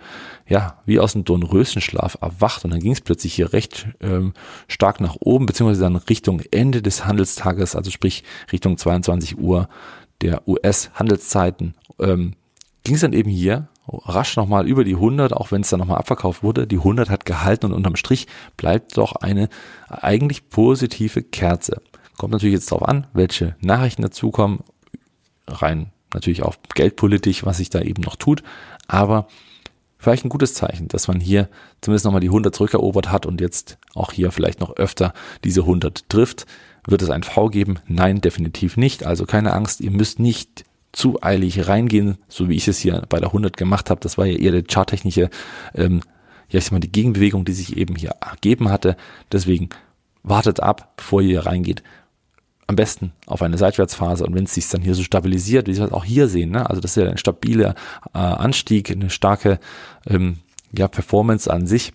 ja, 0.46 0.82
wie 0.84 0.98
aus 0.98 1.14
einem 1.14 1.24
Dornröschenschlaf 1.24 2.18
erwacht. 2.20 2.64
Und 2.64 2.70
dann 2.70 2.80
ging 2.80 2.92
es 2.92 3.00
plötzlich 3.00 3.34
hier 3.34 3.52
recht 3.52 3.88
ähm, 4.00 4.32
stark 4.68 5.00
nach 5.00 5.16
oben, 5.20 5.46
beziehungsweise 5.46 5.82
dann 5.82 5.96
Richtung 5.96 6.40
Ende 6.50 6.80
des 6.80 7.04
Handelstages, 7.04 7.76
also 7.76 7.90
sprich 7.90 8.24
Richtung 8.52 8.78
22 8.78 9.38
Uhr 9.38 9.68
der 10.22 10.46
US-Handelszeiten, 10.48 11.74
ähm, 11.98 12.34
ging 12.84 12.94
es 12.94 13.00
dann 13.00 13.12
eben 13.12 13.30
hier 13.30 13.68
rasch 13.88 14.36
nochmal 14.36 14.66
über 14.66 14.84
die 14.84 14.94
100, 14.94 15.32
auch 15.32 15.52
wenn 15.52 15.62
es 15.62 15.70
dann 15.70 15.80
nochmal 15.80 15.98
abverkauft 15.98 16.42
wurde. 16.42 16.66
Die 16.66 16.78
100 16.78 17.10
hat 17.10 17.26
gehalten 17.26 17.66
und 17.66 17.72
unterm 17.72 17.96
Strich 17.96 18.26
bleibt 18.56 18.96
doch 18.96 19.16
eine 19.16 19.48
eigentlich 19.88 20.48
positive 20.48 21.22
Kerze. 21.22 21.82
Kommt 22.16 22.32
natürlich 22.32 22.54
jetzt 22.54 22.70
darauf 22.70 22.88
an, 22.88 23.06
welche 23.12 23.56
Nachrichten 23.60 24.02
dazukommen, 24.02 24.60
rein 25.46 25.90
natürlich 26.14 26.42
auch 26.42 26.54
geldpolitisch, 26.74 27.44
was 27.44 27.58
sich 27.58 27.70
da 27.70 27.80
eben 27.80 28.02
noch 28.02 28.16
tut, 28.16 28.42
aber 28.86 29.26
vielleicht 29.98 30.24
ein 30.24 30.30
gutes 30.30 30.54
Zeichen, 30.54 30.88
dass 30.88 31.08
man 31.08 31.20
hier 31.20 31.48
zumindest 31.80 32.04
nochmal 32.04 32.20
die 32.20 32.28
100 32.28 32.54
zurückerobert 32.54 33.10
hat 33.10 33.26
und 33.26 33.40
jetzt 33.40 33.78
auch 33.94 34.12
hier 34.12 34.30
vielleicht 34.30 34.60
noch 34.60 34.76
öfter 34.76 35.12
diese 35.42 35.62
100 35.62 36.08
trifft. 36.08 36.46
Wird 36.86 37.02
es 37.02 37.10
ein 37.10 37.22
V 37.22 37.48
geben? 37.48 37.78
Nein, 37.86 38.20
definitiv 38.20 38.76
nicht. 38.76 39.04
Also 39.04 39.24
keine 39.24 39.52
Angst, 39.52 39.80
ihr 39.80 39.90
müsst 39.90 40.18
nicht 40.18 40.64
zu 40.92 41.22
eilig 41.22 41.66
reingehen, 41.66 42.18
so 42.28 42.48
wie 42.48 42.56
ich 42.56 42.68
es 42.68 42.78
hier 42.78 43.04
bei 43.08 43.18
der 43.18 43.28
100 43.28 43.56
gemacht 43.56 43.90
habe. 43.90 44.00
Das 44.00 44.16
war 44.18 44.26
ja 44.26 44.38
eher 44.38 44.52
der 44.52 44.64
charttechnische, 44.64 45.30
ähm, 45.74 46.00
ja 46.48 46.58
ich 46.58 46.64
sag 46.64 46.72
mal, 46.72 46.80
die 46.80 46.92
Gegenbewegung, 46.92 47.44
die 47.44 47.52
sich 47.52 47.76
eben 47.76 47.96
hier 47.96 48.12
ergeben 48.20 48.68
hatte. 48.68 48.96
Deswegen 49.32 49.70
wartet 50.22 50.60
ab, 50.60 50.94
bevor 50.96 51.20
ihr 51.20 51.28
hier 51.28 51.46
reingeht 51.46 51.82
am 52.66 52.76
besten 52.76 53.12
auf 53.26 53.42
eine 53.42 53.58
Seitwärtsphase 53.58 54.24
und 54.24 54.34
wenn 54.34 54.44
es 54.44 54.54
sich 54.54 54.68
dann 54.68 54.80
hier 54.80 54.94
so 54.94 55.02
stabilisiert, 55.02 55.66
wie 55.68 55.76
wir 55.76 55.84
es 55.84 55.92
auch 55.92 56.04
hier 56.04 56.28
sehen, 56.28 56.50
ne? 56.50 56.68
also 56.68 56.80
das 56.80 56.96
ist 56.96 57.02
ja 57.02 57.10
ein 57.10 57.18
stabiler 57.18 57.74
äh, 58.14 58.18
Anstieg, 58.18 58.90
eine 58.90 59.10
starke 59.10 59.58
ähm, 60.06 60.38
ja, 60.72 60.88
Performance 60.88 61.52
an 61.52 61.66
sich. 61.66 61.92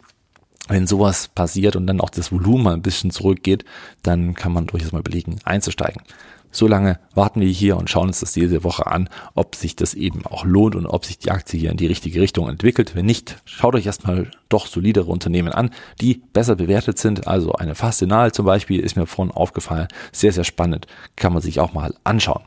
Wenn 0.69 0.87
sowas 0.87 1.27
passiert 1.27 1.75
und 1.75 1.87
dann 1.87 1.99
auch 1.99 2.11
das 2.11 2.31
Volumen 2.31 2.63
mal 2.63 2.73
ein 2.73 2.83
bisschen 2.83 3.11
zurückgeht, 3.11 3.65
dann 4.03 4.35
kann 4.35 4.53
man 4.53 4.67
durchaus 4.67 4.91
mal 4.91 5.01
belegen, 5.01 5.39
einzusteigen. 5.43 6.03
Solange 6.51 6.99
warten 7.13 7.41
wir 7.41 7.47
hier 7.47 7.77
und 7.77 7.89
schauen 7.89 8.07
uns 8.07 8.21
das 8.21 8.31
diese 8.33 8.63
Woche 8.63 8.87
an, 8.87 9.09
ob 9.35 9.55
sich 9.55 9.75
das 9.75 9.93
eben 9.93 10.25
auch 10.25 10.45
lohnt 10.45 10.75
und 10.75 10.87
ob 10.87 11.05
sich 11.05 11.19
die 11.19 11.29
Aktie 11.29 11.59
hier 11.59 11.69
in 11.71 11.77
die 11.77 11.85
richtige 11.85 12.21
Richtung 12.21 12.49
entwickelt. 12.49 12.95
Wenn 12.95 13.05
nicht, 13.05 13.37
schaut 13.45 13.75
euch 13.75 13.85
erstmal 13.85 14.31
doch 14.47 14.65
solidere 14.65 15.11
Unternehmen 15.11 15.53
an, 15.53 15.69
die 16.01 16.21
besser 16.33 16.55
bewertet 16.55 16.97
sind. 16.97 17.27
Also 17.27 17.53
eine 17.53 17.75
Faszinal 17.75 18.31
zum 18.31 18.45
Beispiel 18.45 18.79
ist 18.79 18.95
mir 18.95 19.05
vorhin 19.05 19.33
aufgefallen. 19.33 19.87
Sehr, 20.11 20.31
sehr 20.31 20.43
spannend. 20.43 20.87
Kann 21.15 21.33
man 21.33 21.41
sich 21.41 21.59
auch 21.59 21.73
mal 21.73 21.93
anschauen. 22.03 22.41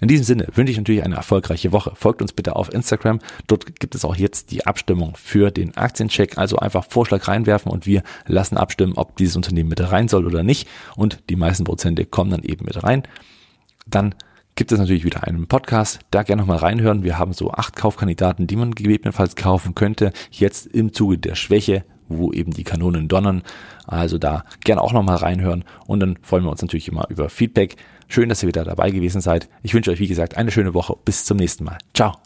In 0.00 0.08
diesem 0.08 0.24
Sinne 0.24 0.46
wünsche 0.52 0.72
ich 0.72 0.78
natürlich 0.78 1.04
eine 1.04 1.16
erfolgreiche 1.16 1.72
Woche. 1.72 1.92
Folgt 1.94 2.20
uns 2.20 2.32
bitte 2.32 2.56
auf 2.56 2.72
Instagram. 2.72 3.20
Dort 3.46 3.80
gibt 3.80 3.94
es 3.94 4.04
auch 4.04 4.16
jetzt 4.16 4.50
die 4.50 4.66
Abstimmung 4.66 5.14
für 5.16 5.50
den 5.50 5.76
Aktiencheck. 5.76 6.38
Also 6.38 6.58
einfach 6.58 6.84
Vorschlag 6.88 7.28
reinwerfen 7.28 7.72
und 7.72 7.86
wir 7.86 8.02
lassen 8.26 8.56
abstimmen, 8.56 8.94
ob 8.96 9.16
dieses 9.16 9.36
Unternehmen 9.36 9.70
mit 9.70 9.80
rein 9.80 10.08
soll 10.08 10.26
oder 10.26 10.42
nicht. 10.42 10.68
Und 10.96 11.22
die 11.30 11.36
meisten 11.36 11.64
Prozente 11.64 12.04
kommen 12.04 12.30
dann 12.30 12.42
eben 12.42 12.66
mit 12.66 12.82
rein. 12.82 13.04
Dann 13.86 14.14
gibt 14.54 14.72
es 14.72 14.78
natürlich 14.78 15.04
wieder 15.04 15.24
einen 15.24 15.46
Podcast. 15.46 16.00
Da 16.10 16.22
gerne 16.22 16.42
nochmal 16.42 16.58
reinhören. 16.58 17.04
Wir 17.04 17.18
haben 17.18 17.32
so 17.32 17.52
acht 17.52 17.76
Kaufkandidaten, 17.76 18.46
die 18.46 18.56
man 18.56 18.74
gegebenenfalls 18.74 19.36
kaufen 19.36 19.74
könnte. 19.74 20.12
Jetzt 20.30 20.66
im 20.66 20.92
Zuge 20.92 21.18
der 21.18 21.34
Schwäche, 21.34 21.84
wo 22.08 22.32
eben 22.32 22.52
die 22.52 22.64
Kanonen 22.64 23.08
donnern. 23.08 23.42
Also 23.86 24.18
da 24.18 24.44
gerne 24.64 24.82
auch 24.82 24.92
nochmal 24.92 25.16
reinhören. 25.16 25.64
Und 25.86 26.00
dann 26.00 26.18
freuen 26.22 26.44
wir 26.44 26.50
uns 26.50 26.62
natürlich 26.62 26.88
immer 26.88 27.06
über 27.08 27.28
Feedback. 27.28 27.76
Schön, 28.08 28.28
dass 28.28 28.42
ihr 28.42 28.48
wieder 28.48 28.64
dabei 28.64 28.90
gewesen 28.90 29.20
seid. 29.20 29.48
Ich 29.62 29.74
wünsche 29.74 29.90
euch, 29.90 30.00
wie 30.00 30.08
gesagt, 30.08 30.36
eine 30.36 30.50
schöne 30.50 30.74
Woche. 30.74 30.96
Bis 31.04 31.24
zum 31.24 31.36
nächsten 31.36 31.64
Mal. 31.64 31.78
Ciao. 31.94 32.25